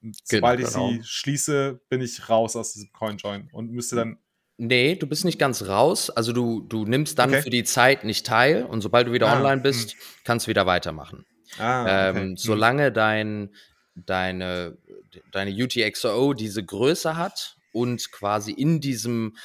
[0.00, 1.04] Und sobald genau, ich sie genau.
[1.04, 4.18] schließe, bin ich raus aus diesem CoinJoin und müsste dann
[4.58, 6.08] Nee, du bist nicht ganz raus.
[6.08, 7.42] Also du, du nimmst dann okay.
[7.42, 9.98] für die Zeit nicht teil und sobald du wieder ah, online bist, hm.
[10.22, 11.26] kannst du wieder weitermachen.
[11.58, 12.08] Ah, okay.
[12.08, 12.36] ähm, hm.
[12.36, 13.54] solange dein,
[13.94, 14.78] deine,
[15.30, 19.36] deine UTXO diese Größe hat und quasi in diesem,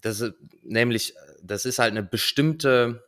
[0.00, 3.04] das ist, nämlich, das ist halt eine bestimmte,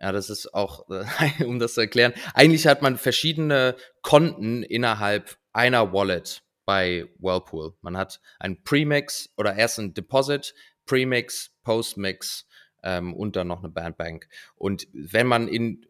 [0.00, 0.86] ja, das ist auch,
[1.44, 7.74] um das zu erklären, eigentlich hat man verschiedene Konten innerhalb einer Wallet bei Whirlpool.
[7.80, 10.54] Man hat ein Premix oder erst ein Deposit,
[10.86, 12.46] Premix, Postmix
[12.82, 14.28] ähm, und dann noch eine Bandbank.
[14.56, 15.86] Und wenn man in,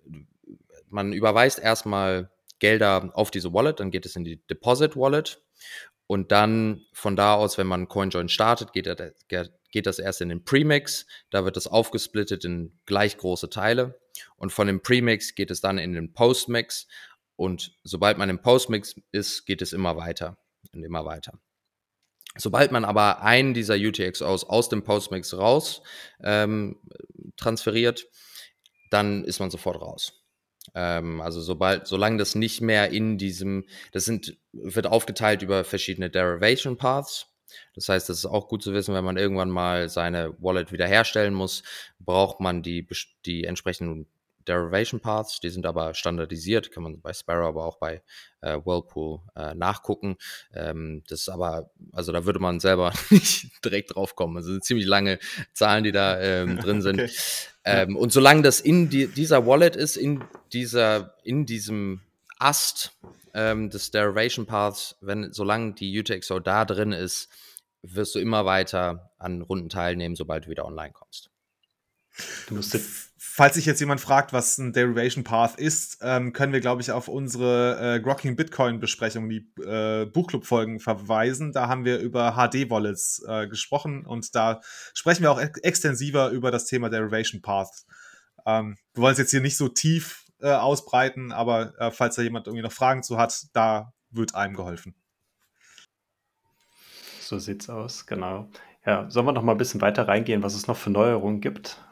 [0.95, 2.31] man überweist erstmal
[2.61, 5.43] Gelder auf diese Wallet, dann geht es in die Deposit Wallet
[6.07, 8.89] und dann von da aus, wenn man CoinJoin startet, geht,
[9.29, 11.07] geht das erst in den Premix.
[11.31, 13.99] Da wird das aufgesplittet in gleich große Teile.
[14.37, 16.87] Und von dem Premix geht es dann in den Postmix.
[17.37, 20.37] Und sobald man im Postmix ist, geht es immer weiter
[20.73, 21.39] und immer weiter.
[22.37, 25.83] Sobald man aber einen dieser UTXOs aus dem Postmix raus
[26.23, 26.81] ähm,
[27.37, 28.07] transferiert,
[28.91, 30.24] dann ist man sofort raus.
[30.75, 36.11] Ähm, also sobald, solange das nicht mehr in diesem, das sind, wird aufgeteilt über verschiedene
[36.11, 37.27] Derivation Paths.
[37.75, 41.35] Das heißt, das ist auch gut zu wissen, wenn man irgendwann mal seine Wallet wiederherstellen
[41.35, 41.63] muss,
[42.01, 42.87] braucht man die,
[43.25, 44.07] die entsprechenden
[44.49, 48.03] Derivation Paths, die sind aber standardisiert, kann man bei Sparrow, aber auch bei
[48.41, 50.17] äh, Whirlpool äh, nachgucken.
[50.53, 54.37] Ähm, das ist aber, also da würde man selber nicht direkt drauf kommen.
[54.37, 55.19] Also sind ziemlich lange
[55.53, 57.01] Zahlen, die da ähm, drin sind.
[57.01, 57.13] Okay.
[57.65, 60.23] Ähm, und solange das in die, dieser Wallet ist, in
[60.53, 62.01] dieser, in diesem
[62.39, 62.93] Ast
[63.33, 67.29] ähm, des Derivation Paths, wenn, solange die UTXO da drin ist,
[67.83, 71.31] wirst du immer weiter an Runden teilnehmen, sobald du wieder online kommst.
[72.49, 72.75] Du musst
[73.37, 76.93] Falls sich jetzt jemand fragt, was ein Derivation Path ist, ähm, können wir, glaube ich,
[76.93, 81.51] auf unsere äh, Grocking Bitcoin Besprechung, die äh, Buchclub-Folgen verweisen.
[81.51, 84.61] Da haben wir über HD-Wallets äh, gesprochen und da
[84.95, 87.87] sprechen wir auch ex extensiver über das Thema Derivation Path.
[88.47, 92.23] Ähm, wir wollen es jetzt hier nicht so tief äh, ausbreiten, aber äh, falls da
[92.23, 94.95] jemand irgendwie noch Fragen zu hat, da wird einem geholfen.
[97.19, 98.49] So sieht's aus, genau.
[98.87, 101.84] Ja, sollen wir noch mal ein bisschen weiter reingehen, was es noch für Neuerungen gibt?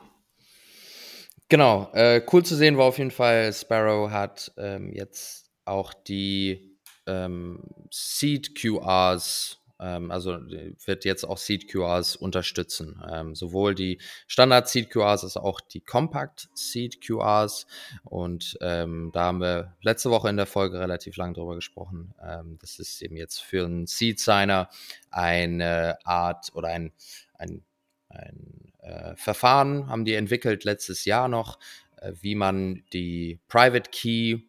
[1.53, 6.79] Genau, äh, cool zu sehen war auf jeden Fall, Sparrow hat ähm, jetzt auch die
[7.07, 13.03] ähm, Seed QRs, ähm, also wird jetzt auch Seed QRs unterstützen.
[13.07, 17.67] Ähm, sowohl die Standard Seed QRs als auch die Compact Seed QRs.
[18.05, 22.15] Und ähm, da haben wir letzte Woche in der Folge relativ lang drüber gesprochen.
[22.27, 24.71] Ähm, das ist eben jetzt für einen Seed Signer
[25.11, 26.93] eine Art oder ein,
[27.35, 27.63] ein,
[28.09, 31.59] ein äh, Verfahren haben die entwickelt letztes Jahr noch,
[31.97, 34.41] äh, wie man die Private Key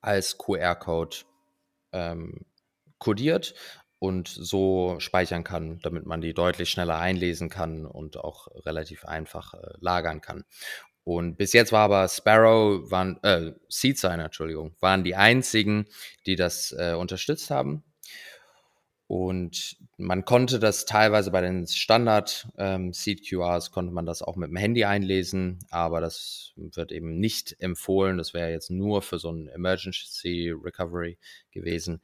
[0.00, 1.16] als QR-Code
[1.92, 2.46] ähm,
[2.98, 3.54] kodiert
[3.98, 9.54] und so speichern kann, damit man die deutlich schneller einlesen kann und auch relativ einfach
[9.54, 10.44] äh, lagern kann.
[11.02, 15.86] Und bis jetzt war aber Sparrow, waren, äh, Seedsigner, Entschuldigung, waren die einzigen,
[16.26, 17.84] die das äh, unterstützt haben.
[19.08, 22.92] Und man konnte das teilweise bei den Standard ähm,
[23.72, 28.18] konnte man das auch mit dem Handy einlesen, aber das wird eben nicht empfohlen.
[28.18, 31.18] Das wäre jetzt nur für so ein Emergency Recovery
[31.52, 32.00] gewesen.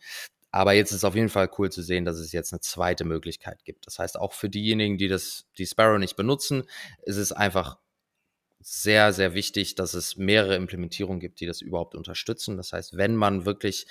[0.52, 3.64] Aber jetzt ist auf jeden Fall cool zu sehen, dass es jetzt eine zweite Möglichkeit
[3.64, 3.86] gibt.
[3.86, 6.64] Das heißt, auch für diejenigen, die das, die Sparrow nicht benutzen,
[7.04, 7.78] ist es einfach
[8.60, 12.56] sehr, sehr wichtig, dass es mehrere Implementierungen gibt, die das überhaupt unterstützen.
[12.56, 13.86] Das heißt, wenn man wirklich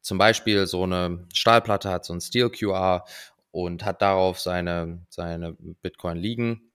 [0.00, 3.04] zum Beispiel so eine Stahlplatte hat, so ein Steel QR
[3.50, 6.70] und hat darauf seine, seine Bitcoin liegen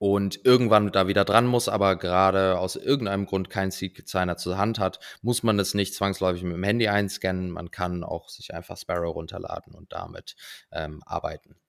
[0.00, 4.78] und irgendwann da wieder dran muss, aber gerade aus irgendeinem Grund kein Signer zur Hand
[4.78, 7.50] hat, muss man es nicht zwangsläufig mit dem Handy einscannen.
[7.50, 10.36] Man kann auch sich einfach Sparrow runterladen und damit
[10.72, 11.59] ähm, arbeiten.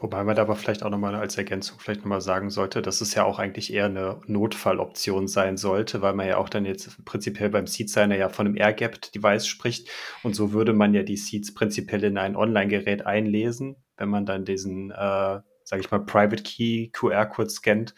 [0.00, 3.14] Wobei man da aber vielleicht auch nochmal als Ergänzung vielleicht nochmal sagen sollte, dass es
[3.14, 7.50] ja auch eigentlich eher eine Notfalloption sein sollte, weil man ja auch dann jetzt prinzipiell
[7.50, 9.90] beim Seed-Signer ja von einem Air-Gapped-Device spricht.
[10.22, 14.46] Und so würde man ja die Seeds prinzipiell in ein Online-Gerät einlesen, wenn man dann
[14.46, 17.94] diesen, äh, sage ich mal, Private Key QR-Code scannt,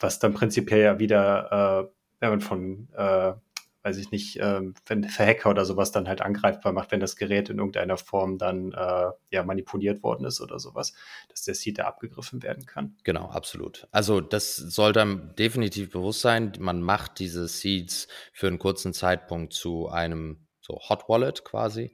[0.00, 3.34] was dann prinzipiell ja wieder, äh, wenn man von äh,
[3.82, 7.16] weiß ich nicht, ähm, wenn für Hacker oder sowas dann halt angreifbar macht, wenn das
[7.16, 10.94] Gerät in irgendeiner Form dann äh, ja manipuliert worden ist oder sowas,
[11.28, 12.96] dass der Seed da abgegriffen werden kann.
[13.02, 13.88] Genau, absolut.
[13.90, 16.52] Also das sollte einem definitiv bewusst sein.
[16.58, 21.92] Man macht diese Seeds für einen kurzen Zeitpunkt zu einem so Hot Wallet quasi.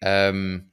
[0.00, 0.72] Ähm,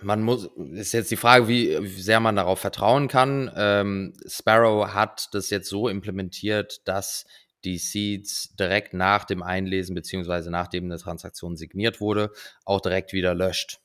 [0.00, 3.50] man muss, ist jetzt die Frage, wie, sehr man darauf vertrauen kann.
[3.54, 7.26] Ähm, Sparrow hat das jetzt so implementiert, dass
[7.64, 12.32] die Seeds direkt nach dem Einlesen beziehungsweise nachdem eine Transaktion signiert wurde,
[12.64, 13.80] auch direkt wieder löscht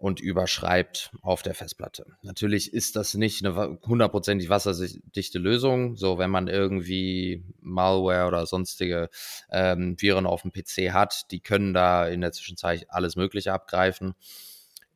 [0.00, 2.06] und überschreibt auf der Festplatte.
[2.22, 5.96] Natürlich ist das nicht eine hundertprozentig wasserdichte Lösung.
[5.96, 9.10] So, wenn man irgendwie Malware oder sonstige
[9.50, 14.14] ähm, Viren auf dem PC hat, die können da in der Zwischenzeit alles Mögliche abgreifen.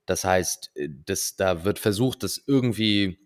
[0.07, 3.19] Das heißt, äh, das, da wird versucht, das irgendwie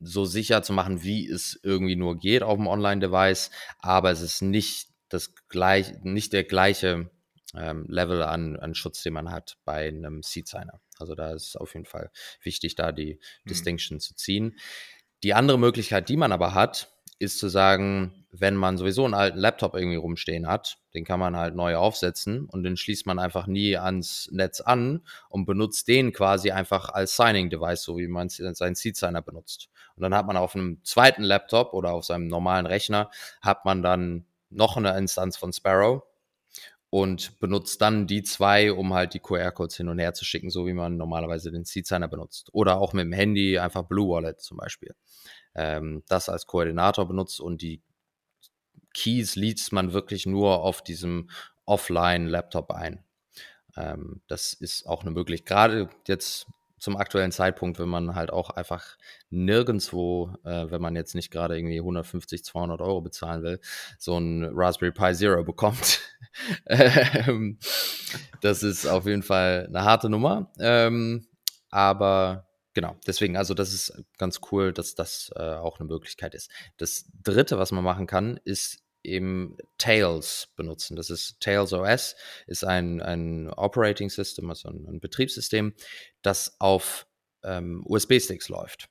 [0.00, 4.42] so sicher zu machen, wie es irgendwie nur geht auf dem Online-Device, aber es ist
[4.42, 7.10] nicht das gleich, nicht der gleiche
[7.54, 10.80] ähm, Level an, an Schutz, den man hat bei einem Seed-Signer.
[10.98, 12.10] Also da ist auf jeden Fall
[12.42, 13.48] wichtig, da die mhm.
[13.48, 14.58] Distinction zu ziehen.
[15.22, 19.38] Die andere Möglichkeit, die man aber hat, ist zu sagen, wenn man sowieso einen alten
[19.38, 23.46] Laptop irgendwie rumstehen hat, den kann man halt neu aufsetzen und den schließt man einfach
[23.46, 28.74] nie ans Netz an und benutzt den quasi einfach als Signing-Device, so wie man seinen
[28.74, 29.68] Seed-Signer benutzt.
[29.96, 33.10] Und dann hat man auf einem zweiten Laptop oder auf seinem normalen Rechner,
[33.40, 36.02] hat man dann noch eine Instanz von Sparrow
[36.90, 40.66] und benutzt dann die zwei, um halt die QR-Codes hin und her zu schicken, so
[40.66, 42.48] wie man normalerweise den Seed-Signer benutzt.
[42.52, 44.94] Oder auch mit dem Handy einfach Blue Wallet zum Beispiel.
[45.54, 47.82] Ähm, das als Koordinator benutzt und die
[48.94, 51.30] Keys liest man wirklich nur auf diesem
[51.66, 53.04] Offline-Laptop ein.
[53.76, 55.48] Ähm, das ist auch eine Möglichkeit.
[55.48, 56.46] Gerade jetzt
[56.78, 58.96] zum aktuellen Zeitpunkt, wenn man halt auch einfach
[59.30, 63.60] nirgendwo, äh, wenn man jetzt nicht gerade irgendwie 150, 200 Euro bezahlen will,
[63.98, 66.00] so ein Raspberry Pi Zero bekommt.
[66.66, 67.58] Ähm,
[68.42, 70.52] das ist auf jeden Fall eine harte Nummer.
[70.60, 71.26] Ähm,
[71.70, 72.47] aber
[72.78, 76.48] genau, deswegen, also das ist ganz cool, dass das äh, auch eine Möglichkeit ist.
[76.76, 80.94] Das dritte, was man machen kann, ist eben Tails benutzen.
[80.94, 82.14] Das ist Tails OS,
[82.46, 85.74] ist ein, ein Operating System, also ein, ein Betriebssystem,
[86.22, 87.08] das auf
[87.42, 88.88] ähm, USB-Sticks läuft.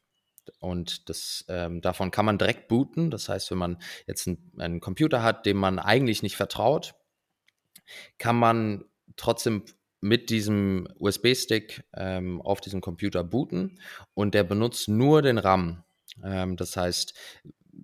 [0.59, 3.09] Und das, ähm, davon kann man direkt booten.
[3.09, 6.93] Das heißt, wenn man jetzt ein, einen Computer hat, dem man eigentlich nicht vertraut,
[8.17, 8.83] kann man
[9.15, 9.63] trotzdem
[10.01, 13.79] mit diesem USB-Stick ähm, auf diesem Computer booten
[14.13, 15.83] und der benutzt nur den RAM.
[16.23, 17.13] Ähm, das heißt,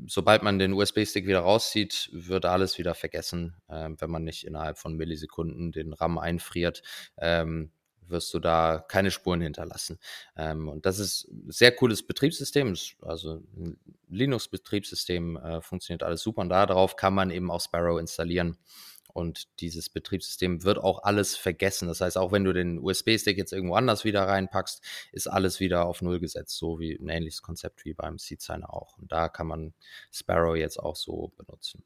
[0.07, 3.55] sobald man den USB-Stick wieder rauszieht, wird alles wieder vergessen.
[3.69, 6.83] Ähm, wenn man nicht innerhalb von Millisekunden den RAM einfriert,
[7.17, 7.71] ähm,
[8.07, 9.99] wirst du da keine Spuren hinterlassen.
[10.35, 12.75] Ähm, und das ist ein sehr cooles Betriebssystem.
[13.01, 18.57] Also ein Linux-Betriebssystem äh, funktioniert alles super und darauf kann man eben auch Sparrow installieren.
[19.13, 21.87] Und dieses Betriebssystem wird auch alles vergessen.
[21.87, 25.85] Das heißt, auch wenn du den USB-Stick jetzt irgendwo anders wieder reinpackst, ist alles wieder
[25.85, 28.97] auf Null gesetzt, so wie ein ähnliches Konzept wie beim Seed Signer auch.
[28.97, 29.73] Und da kann man
[30.11, 31.83] Sparrow jetzt auch so benutzen.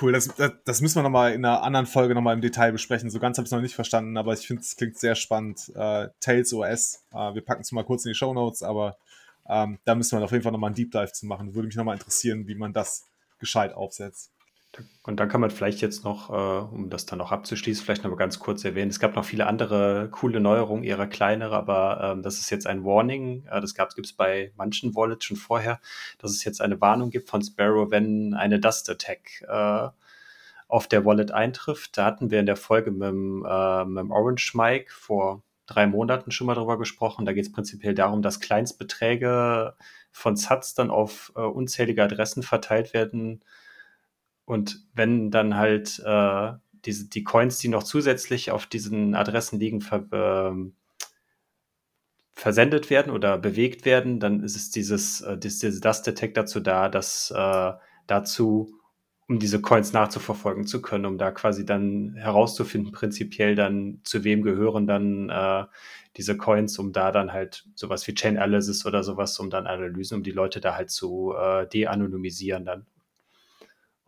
[0.00, 3.10] Cool, das, das, das müssen wir nochmal in einer anderen Folge nochmal im Detail besprechen.
[3.10, 5.72] So ganz habe ich es noch nicht verstanden, aber ich finde, es klingt sehr spannend.
[5.74, 8.98] Äh, Tails OS, äh, wir packen es mal kurz in die Show Notes, aber
[9.48, 11.54] ähm, da müssen wir auf jeden Fall nochmal einen Deep Dive zu machen.
[11.54, 13.06] Würde mich nochmal interessieren, wie man das
[13.40, 14.30] gescheit aufsetzt.
[15.02, 18.10] Und dann kann man vielleicht jetzt noch, äh, um das dann noch abzuschließen, vielleicht noch
[18.10, 18.90] mal ganz kurz erwähnen.
[18.90, 22.84] Es gab noch viele andere coole Neuerungen, eher kleinere, aber ähm, das ist jetzt ein
[22.84, 23.44] Warning.
[23.50, 25.80] Äh, das gibt es bei manchen Wallets schon vorher,
[26.18, 29.88] dass es jetzt eine Warnung gibt von Sparrow, wenn eine Dust Attack äh,
[30.68, 31.98] auf der Wallet eintrifft.
[31.98, 35.86] Da hatten wir in der Folge mit dem, äh, mit dem Orange Mike vor drei
[35.86, 37.26] Monaten schon mal drüber gesprochen.
[37.26, 39.74] Da geht es prinzipiell darum, dass Kleinstbeträge
[40.12, 43.42] von Sats dann auf äh, unzählige Adressen verteilt werden
[44.50, 46.52] und wenn dann halt äh,
[46.84, 50.70] diese, die Coins, die noch zusätzlich auf diesen Adressen liegen, ver, äh,
[52.34, 56.88] versendet werden oder bewegt werden, dann ist es dieses, äh, dieses Dust Detect dazu da,
[56.88, 57.72] dass äh,
[58.08, 58.74] dazu,
[59.28, 64.42] um diese Coins nachzuverfolgen zu können, um da quasi dann herauszufinden, prinzipiell dann, zu wem
[64.42, 65.64] gehören dann äh,
[66.16, 70.16] diese Coins, um da dann halt sowas wie Chain Analysis oder sowas, um dann Analysen,
[70.16, 72.86] um die Leute da halt zu äh, de-anonymisieren dann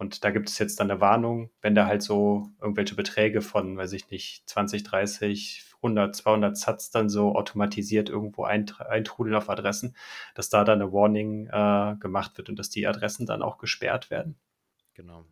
[0.03, 3.77] und da gibt es jetzt dann eine Warnung, wenn da halt so irgendwelche Beträge von,
[3.77, 9.97] weiß ich nicht, 20, 30, 100, 200 Satz dann so automatisiert irgendwo eintrudeln auf Adressen,
[10.35, 14.11] dass da dann eine Warning äh, gemacht wird und dass die Adressen dann auch gesperrt
[14.11, 14.37] werden.
[14.95, 15.25] Genau.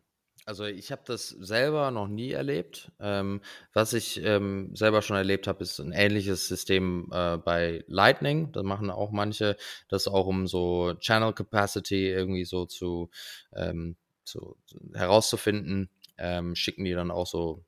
[0.45, 2.93] Also ich habe das selber noch nie erlebt.
[3.01, 3.41] Ähm,
[3.73, 8.53] was ich ähm, selber schon erlebt habe, ist ein ähnliches System äh, bei Lightning.
[8.53, 9.57] Da machen auch manche
[9.89, 13.09] das auch, um so Channel Capacity irgendwie so zu
[13.53, 13.97] ähm,
[14.31, 14.57] zu,
[14.93, 17.63] herauszufinden, ähm, schicken die dann auch so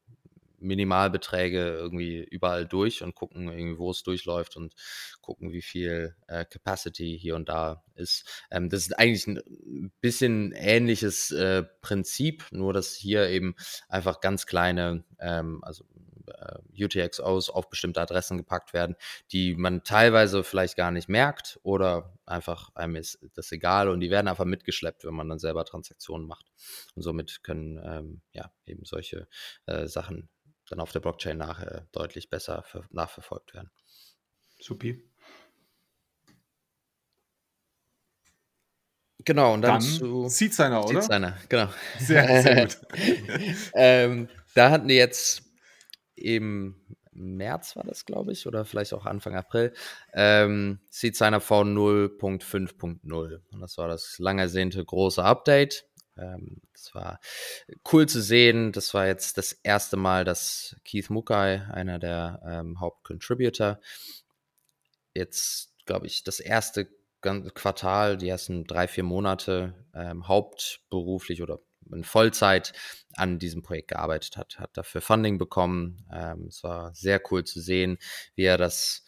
[0.64, 4.74] Minimalbeträge irgendwie überall durch und gucken irgendwie, wo es durchläuft und
[5.22, 8.46] gucken, wie viel äh, Capacity hier und da ist.
[8.50, 13.56] Ähm, das ist eigentlich ein bisschen ähnliches äh, Prinzip, nur dass hier eben
[13.90, 15.86] einfach ganz kleine, ähm, also
[16.28, 18.96] äh, UTXOs auf bestimmte Adressen gepackt werden,
[19.32, 24.10] die man teilweise vielleicht gar nicht merkt oder einfach einem ist das egal und die
[24.10, 26.46] werden einfach mitgeschleppt, wenn man dann selber Transaktionen macht.
[26.96, 29.28] Und somit können ähm, ja eben solche
[29.66, 30.30] äh, Sachen
[30.70, 33.70] dann auf der Blockchain nachher deutlich besser nachverfolgt werden.
[34.60, 35.04] Supi.
[39.26, 41.02] Genau, und dann, Dann zu Signer, oder?
[41.02, 41.70] Signer, genau.
[42.00, 42.78] Sehr, sehr gut.
[43.74, 45.44] ähm, da hatten wir jetzt
[46.24, 46.76] im
[47.12, 49.74] März war das, glaube ich, oder vielleicht auch Anfang April,
[50.14, 53.42] ähm, Seed Signer V0.5.0.
[53.52, 55.86] Und das war das lang ersehnte große Update.
[56.18, 57.20] Ähm, das war
[57.92, 58.72] cool zu sehen.
[58.72, 63.80] Das war jetzt das erste Mal, dass Keith Mukai, einer der ähm, Hauptcontributor,
[65.14, 66.88] jetzt, glaube ich, das erste
[67.22, 71.60] Quartal, die ersten drei, vier Monate ähm, hauptberuflich oder
[71.92, 72.74] in Vollzeit
[73.16, 76.06] an diesem Projekt gearbeitet hat, hat dafür Funding bekommen.
[76.12, 77.98] Ähm, es war sehr cool zu sehen,
[78.36, 79.06] wie er das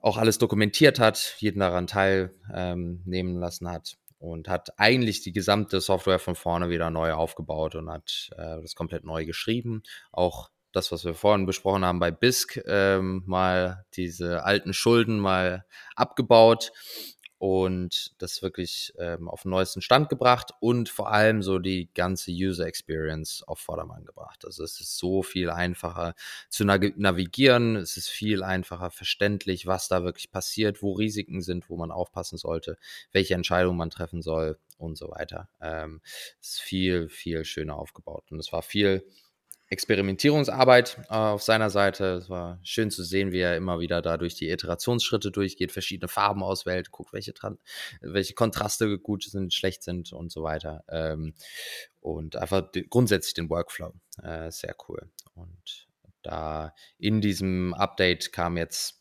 [0.00, 5.80] auch alles dokumentiert hat, jeden daran teilnehmen ähm, lassen hat und hat eigentlich die gesamte
[5.80, 9.82] Software von vorne wieder neu aufgebaut und hat äh, das komplett neu geschrieben.
[10.12, 15.64] Auch das, was wir vorhin besprochen haben bei BISC, ähm, mal diese alten Schulden mal
[15.96, 16.72] abgebaut
[17.38, 22.32] und das wirklich ähm, auf den neuesten Stand gebracht und vor allem so die ganze
[22.32, 24.44] User Experience auf Vordermann gebracht.
[24.44, 26.14] Also es ist so viel einfacher
[26.48, 31.76] zu navigieren, es ist viel einfacher verständlich, was da wirklich passiert, wo Risiken sind, wo
[31.76, 32.76] man aufpassen sollte,
[33.12, 35.48] welche Entscheidungen man treffen soll und so weiter.
[35.60, 36.00] Ähm,
[36.40, 39.04] es ist viel, viel schöner aufgebaut und es war viel
[39.70, 42.14] Experimentierungsarbeit äh, auf seiner Seite.
[42.14, 46.08] Es war schön zu sehen, wie er immer wieder da durch die Iterationsschritte durchgeht, verschiedene
[46.08, 47.34] Farben auswählt, guckt, welche,
[48.00, 50.84] welche Kontraste gut sind, schlecht sind und so weiter.
[50.88, 51.34] Ähm,
[52.00, 53.92] und einfach grundsätzlich den Workflow.
[54.22, 55.10] Äh, sehr cool.
[55.34, 55.88] Und
[56.22, 58.98] da in diesem Update kam jetzt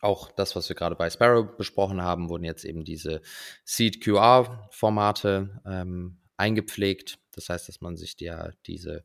[0.00, 3.20] auch das, was wir gerade bei Sparrow besprochen haben, wurden jetzt eben diese
[3.64, 7.18] Seed QR-Formate ähm, eingepflegt.
[7.32, 9.04] Das heißt, dass man sich ja diese,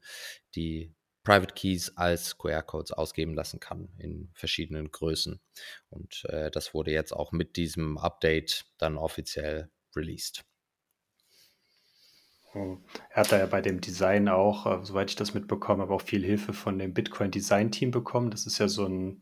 [0.55, 5.39] die Private Keys als QR-Codes ausgeben lassen kann in verschiedenen Größen.
[5.89, 10.43] Und äh, das wurde jetzt auch mit diesem Update dann offiziell released.
[12.55, 12.77] Er
[13.15, 16.23] hat da ja bei dem Design auch, äh, soweit ich das mitbekomme, aber auch viel
[16.23, 18.29] Hilfe von dem Bitcoin Design Team bekommen.
[18.29, 19.21] Das ist ja so ein,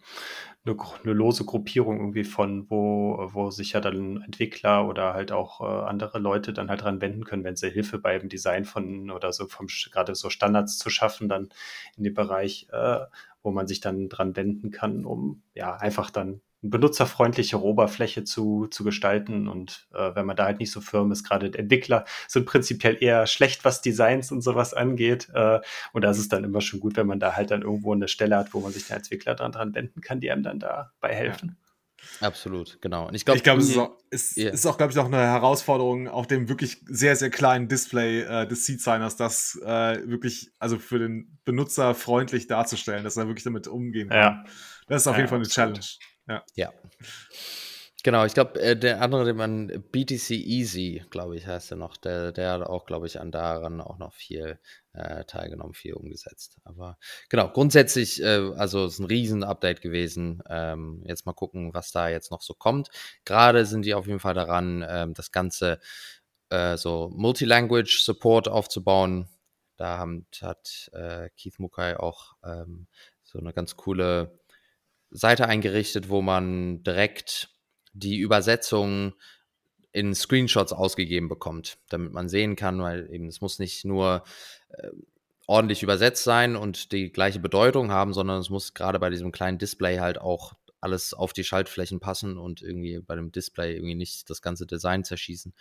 [0.66, 5.62] eine, eine, lose Gruppierung irgendwie von, wo, wo sich ja dann Entwickler oder halt auch
[5.62, 9.32] äh, andere Leute dann halt dran wenden können, wenn sie Hilfe beim Design von oder
[9.32, 11.50] so vom gerade so Standards zu schaffen, dann
[11.98, 13.00] in dem Bereich, äh,
[13.44, 18.84] wo man sich dann dran wenden kann, um ja einfach dann benutzerfreundliche Oberfläche zu, zu
[18.84, 19.48] gestalten.
[19.48, 23.28] Und äh, wenn man da halt nicht so firm ist, gerade Entwickler sind prinzipiell eher
[23.28, 25.30] schlecht, was Designs und sowas angeht.
[25.34, 25.60] Äh,
[25.94, 28.08] und da ist es dann immer schon gut, wenn man da halt dann irgendwo eine
[28.08, 31.16] Stelle hat, wo man sich als Entwickler dran, dran wenden kann, die einem dann dabei
[31.16, 31.58] helfen.
[32.20, 33.08] Absolut, genau.
[33.08, 33.92] Und ich glaube, glaub, es ist auch,
[34.38, 34.52] yeah.
[34.52, 38.48] ist auch glaube ich, auch eine Herausforderung auf dem wirklich sehr, sehr kleinen Display äh,
[38.48, 43.68] des Seed-Signers, das äh, wirklich, also für den Benutzer freundlich darzustellen, dass er wirklich damit
[43.68, 44.18] umgehen kann.
[44.18, 44.44] Ja.
[44.88, 45.74] Das ist auf ja, jeden Fall eine absolut.
[45.74, 45.86] Challenge.
[46.32, 46.44] Ja.
[46.56, 46.74] ja.
[48.04, 51.98] Genau, ich glaube, äh, der andere, den man BTC Easy, glaube ich, heißt er noch,
[51.98, 54.60] der, der hat auch, glaube ich, an daran auch noch viel
[54.94, 56.58] äh, teilgenommen, viel umgesetzt.
[56.64, 56.98] Aber
[57.30, 60.42] genau, grundsätzlich, äh, also es ist ein Riesen-Update gewesen.
[60.50, 62.90] Ähm, jetzt mal gucken, was da jetzt noch so kommt.
[63.24, 65.80] Gerade sind die auf jeden Fall daran, ähm, das Ganze
[66.50, 69.28] äh, so Multilanguage Support aufzubauen.
[69.78, 72.88] Da haben, hat äh, Keith Mukai auch ähm,
[73.24, 74.41] so eine ganz coole
[75.12, 77.50] Seite eingerichtet, wo man direkt
[77.94, 79.14] die Übersetzung
[79.92, 84.24] in Screenshots ausgegeben bekommt, damit man sehen kann, weil eben es muss nicht nur
[84.70, 84.90] äh,
[85.48, 89.58] ordentlich übersetzt sein und die gleiche Bedeutung haben, sondern es muss gerade bei diesem kleinen
[89.58, 94.30] Display halt auch alles auf die Schaltflächen passen und irgendwie bei dem Display irgendwie nicht
[94.30, 95.54] das ganze Design zerschießen.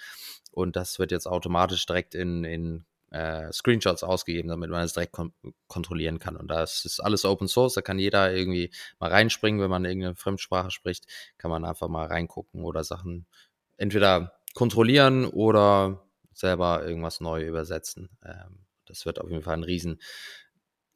[0.52, 5.12] Und das wird jetzt automatisch direkt in, in äh, Screenshots ausgegeben, damit man es direkt
[5.12, 5.32] kon
[5.66, 6.36] kontrollieren kann.
[6.36, 10.16] Und das ist alles Open Source, da kann jeder irgendwie mal reinspringen, wenn man irgendeine
[10.16, 11.06] Fremdsprache spricht,
[11.38, 13.26] kann man einfach mal reingucken oder Sachen
[13.76, 18.10] entweder kontrollieren oder selber irgendwas neu übersetzen.
[18.24, 20.00] Ähm, das wird auf jeden Fall einen riesen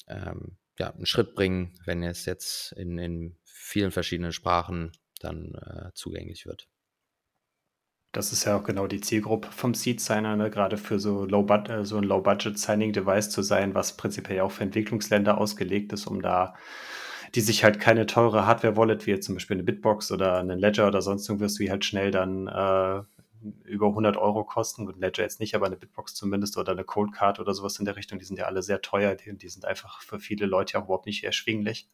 [0.09, 5.91] ähm, ja, einen Schritt bringen, wenn es jetzt in, in vielen verschiedenen Sprachen dann äh,
[5.95, 6.69] zugänglich wird.
[8.15, 10.49] Das ist ja auch genau die Zielgruppe vom Seed-Signer, ne?
[10.49, 15.37] gerade für so, Low äh, so ein Low-Budget-Signing-Device zu sein, was prinzipiell auch für Entwicklungsländer
[15.37, 16.55] ausgelegt ist, um da,
[17.35, 20.87] die sich halt keine teure Hardware-Wallet, wie jetzt zum Beispiel eine Bitbox oder eine Ledger
[20.87, 23.03] oder sonst irgendwas, wie halt schnell dann äh,
[23.65, 24.87] über 100 Euro kosten.
[24.87, 27.11] Gut, Ledger jetzt nicht, aber eine Bitbox zumindest oder eine Cold
[27.41, 29.17] oder sowas in der Richtung, die sind ja alle sehr teuer.
[29.17, 31.89] Die, die sind einfach für viele Leute auch überhaupt nicht erschwinglich.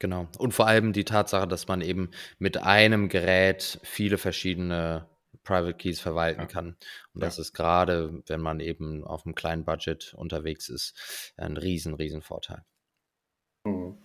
[0.00, 0.26] Genau.
[0.38, 2.10] Und vor allem die Tatsache, dass man eben
[2.40, 5.06] mit einem Gerät viele verschiedene
[5.42, 6.46] Private Keys verwalten ja.
[6.46, 6.76] kann.
[7.12, 7.26] Und ja.
[7.26, 12.22] das ist gerade, wenn man eben auf einem kleinen Budget unterwegs ist, ein riesen, riesen
[12.22, 12.64] Vorteil.
[13.64, 13.98] Mhm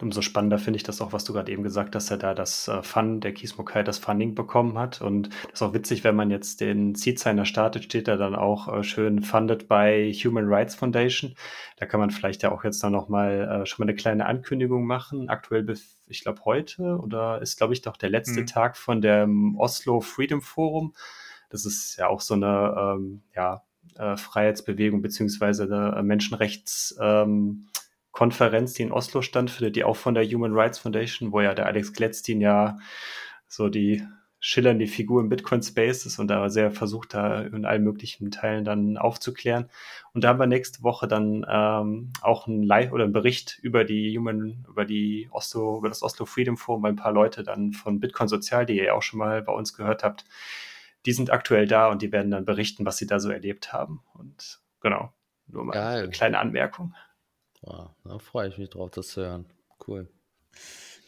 [0.00, 2.34] umso spannender finde ich das auch, was du gerade eben gesagt hast, dass er da
[2.34, 5.00] das äh, Fun, der Kiesmokai das Funding bekommen hat.
[5.00, 8.72] Und das ist auch witzig, wenn man jetzt den Seed-Signer startet, steht er dann auch
[8.72, 11.34] äh, schön funded by Human Rights Foundation.
[11.76, 14.86] Da kann man vielleicht ja auch jetzt dann nochmal äh, schon mal eine kleine Ankündigung
[14.86, 15.28] machen.
[15.28, 15.66] Aktuell,
[16.06, 18.46] ich glaube heute oder ist, glaube ich, doch der letzte mhm.
[18.46, 20.94] Tag von dem Oslo Freedom Forum.
[21.50, 23.62] Das ist ja auch so eine, ähm, ja,
[23.96, 27.66] äh, Freiheitsbewegung beziehungsweise eine Menschenrechts- ähm,
[28.18, 31.66] Konferenz, die in Oslo stattfindet, die auch von der Human Rights Foundation, wo ja der
[31.66, 32.76] Alex Gladstein ja
[33.46, 34.02] so die
[34.40, 38.96] schillernde Figur im Bitcoin-Space ist und da sehr versucht, da in allen möglichen Teilen dann
[38.96, 39.70] aufzuklären.
[40.14, 43.84] Und da haben wir nächste Woche dann ähm, auch ein Live oder ein Bericht über
[43.84, 47.72] die Human, über die Oslo, über das Oslo Freedom Forum, weil ein paar Leute dann
[47.72, 50.24] von Bitcoin Sozial, die ihr ja auch schon mal bei uns gehört habt,
[51.06, 54.02] die sind aktuell da und die werden dann berichten, was sie da so erlebt haben.
[54.14, 55.12] Und genau,
[55.46, 56.02] nur mal Geil.
[56.02, 56.94] eine kleine Anmerkung.
[57.62, 59.46] Ja, da freue ich mich drauf, das zu hören.
[59.86, 60.08] Cool.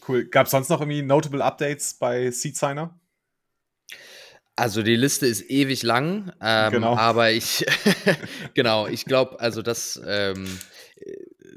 [0.07, 0.24] Cool.
[0.26, 2.98] Gab es sonst noch irgendwie notable Updates bei Seed Signer?
[4.57, 6.94] Also die Liste ist ewig lang, ähm, genau.
[6.94, 7.64] aber ich,
[8.55, 10.59] genau, ich glaube, also das ähm,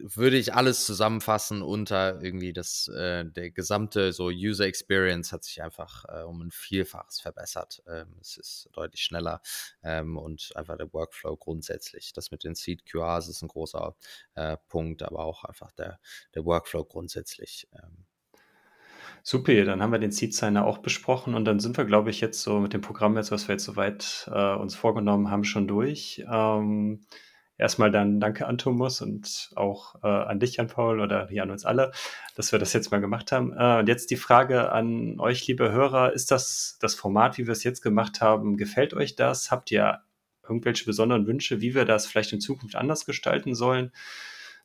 [0.04, 5.64] würde ich alles zusammenfassen unter irgendwie das, äh, der gesamte so User Experience hat sich
[5.64, 7.82] einfach äh, um ein Vielfaches verbessert.
[7.88, 9.42] Ähm, es ist deutlich schneller
[9.82, 12.12] ähm, und einfach der Workflow grundsätzlich.
[12.12, 13.96] Das mit den Seed QRs ist ein großer
[14.36, 16.00] äh, Punkt, aber auch einfach der,
[16.36, 17.70] der Workflow grundsätzlich.
[17.74, 18.06] Ähm.
[19.24, 22.20] Super, dann haben wir den Seed Signer auch besprochen und dann sind wir, glaube ich,
[22.20, 25.66] jetzt so mit dem Programm jetzt, was wir jetzt soweit äh, uns vorgenommen haben, schon
[25.66, 26.26] durch.
[26.30, 27.06] Ähm,
[27.64, 31.50] erstmal dann danke an Thomas und auch äh, an dich, Jan Paul, oder hier an
[31.50, 31.94] uns alle,
[32.36, 33.54] dass wir das jetzt mal gemacht haben.
[33.58, 37.54] Äh, und jetzt die Frage an euch, liebe Hörer, ist das das Format, wie wir
[37.54, 39.50] es jetzt gemacht haben, gefällt euch das?
[39.50, 40.02] Habt ihr
[40.44, 43.94] irgendwelche besonderen Wünsche, wie wir das vielleicht in Zukunft anders gestalten sollen?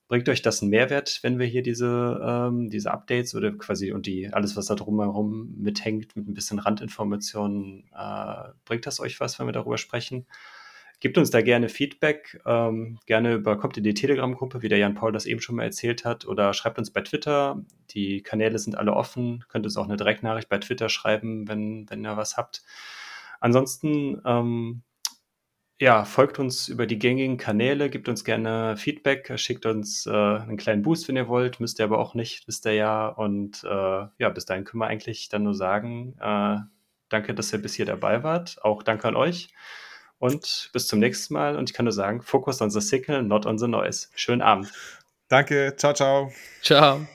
[0.09, 4.07] Bringt euch das einen Mehrwert, wenn wir hier diese, ähm, diese Updates oder quasi und
[4.07, 9.39] die alles, was da drumherum mithängt, mit ein bisschen Randinformationen, äh, bringt das euch was,
[9.39, 10.27] wenn wir darüber sprechen?
[11.01, 14.97] Gebt uns da gerne Feedback, ähm, gerne über, kommt in die Telegram-Gruppe, wie der Jan
[14.97, 17.63] Paul das eben schon mal erzählt hat, oder schreibt uns bei Twitter.
[17.91, 19.45] Die Kanäle sind alle offen.
[19.49, 22.65] Könnt uns auch eine Direktnachricht bei Twitter schreiben, wenn, wenn ihr was habt.
[23.39, 24.83] Ansonsten, ähm,
[25.81, 30.57] ja, folgt uns über die gängigen Kanäle, gebt uns gerne Feedback, schickt uns äh, einen
[30.57, 33.07] kleinen Boost, wenn ihr wollt, müsst ihr aber auch nicht, wisst ihr ja.
[33.07, 33.69] Und äh,
[34.19, 36.57] ja, bis dahin können wir eigentlich dann nur sagen, äh,
[37.09, 38.59] danke, dass ihr bis hier dabei wart.
[38.65, 39.51] Auch danke an euch
[40.19, 41.57] und bis zum nächsten Mal.
[41.57, 44.09] Und ich kann nur sagen, focus on the signal, not on the noise.
[44.15, 44.73] Schönen Abend.
[45.29, 46.33] Danke, ciao, ciao.
[46.63, 47.07] Ciao.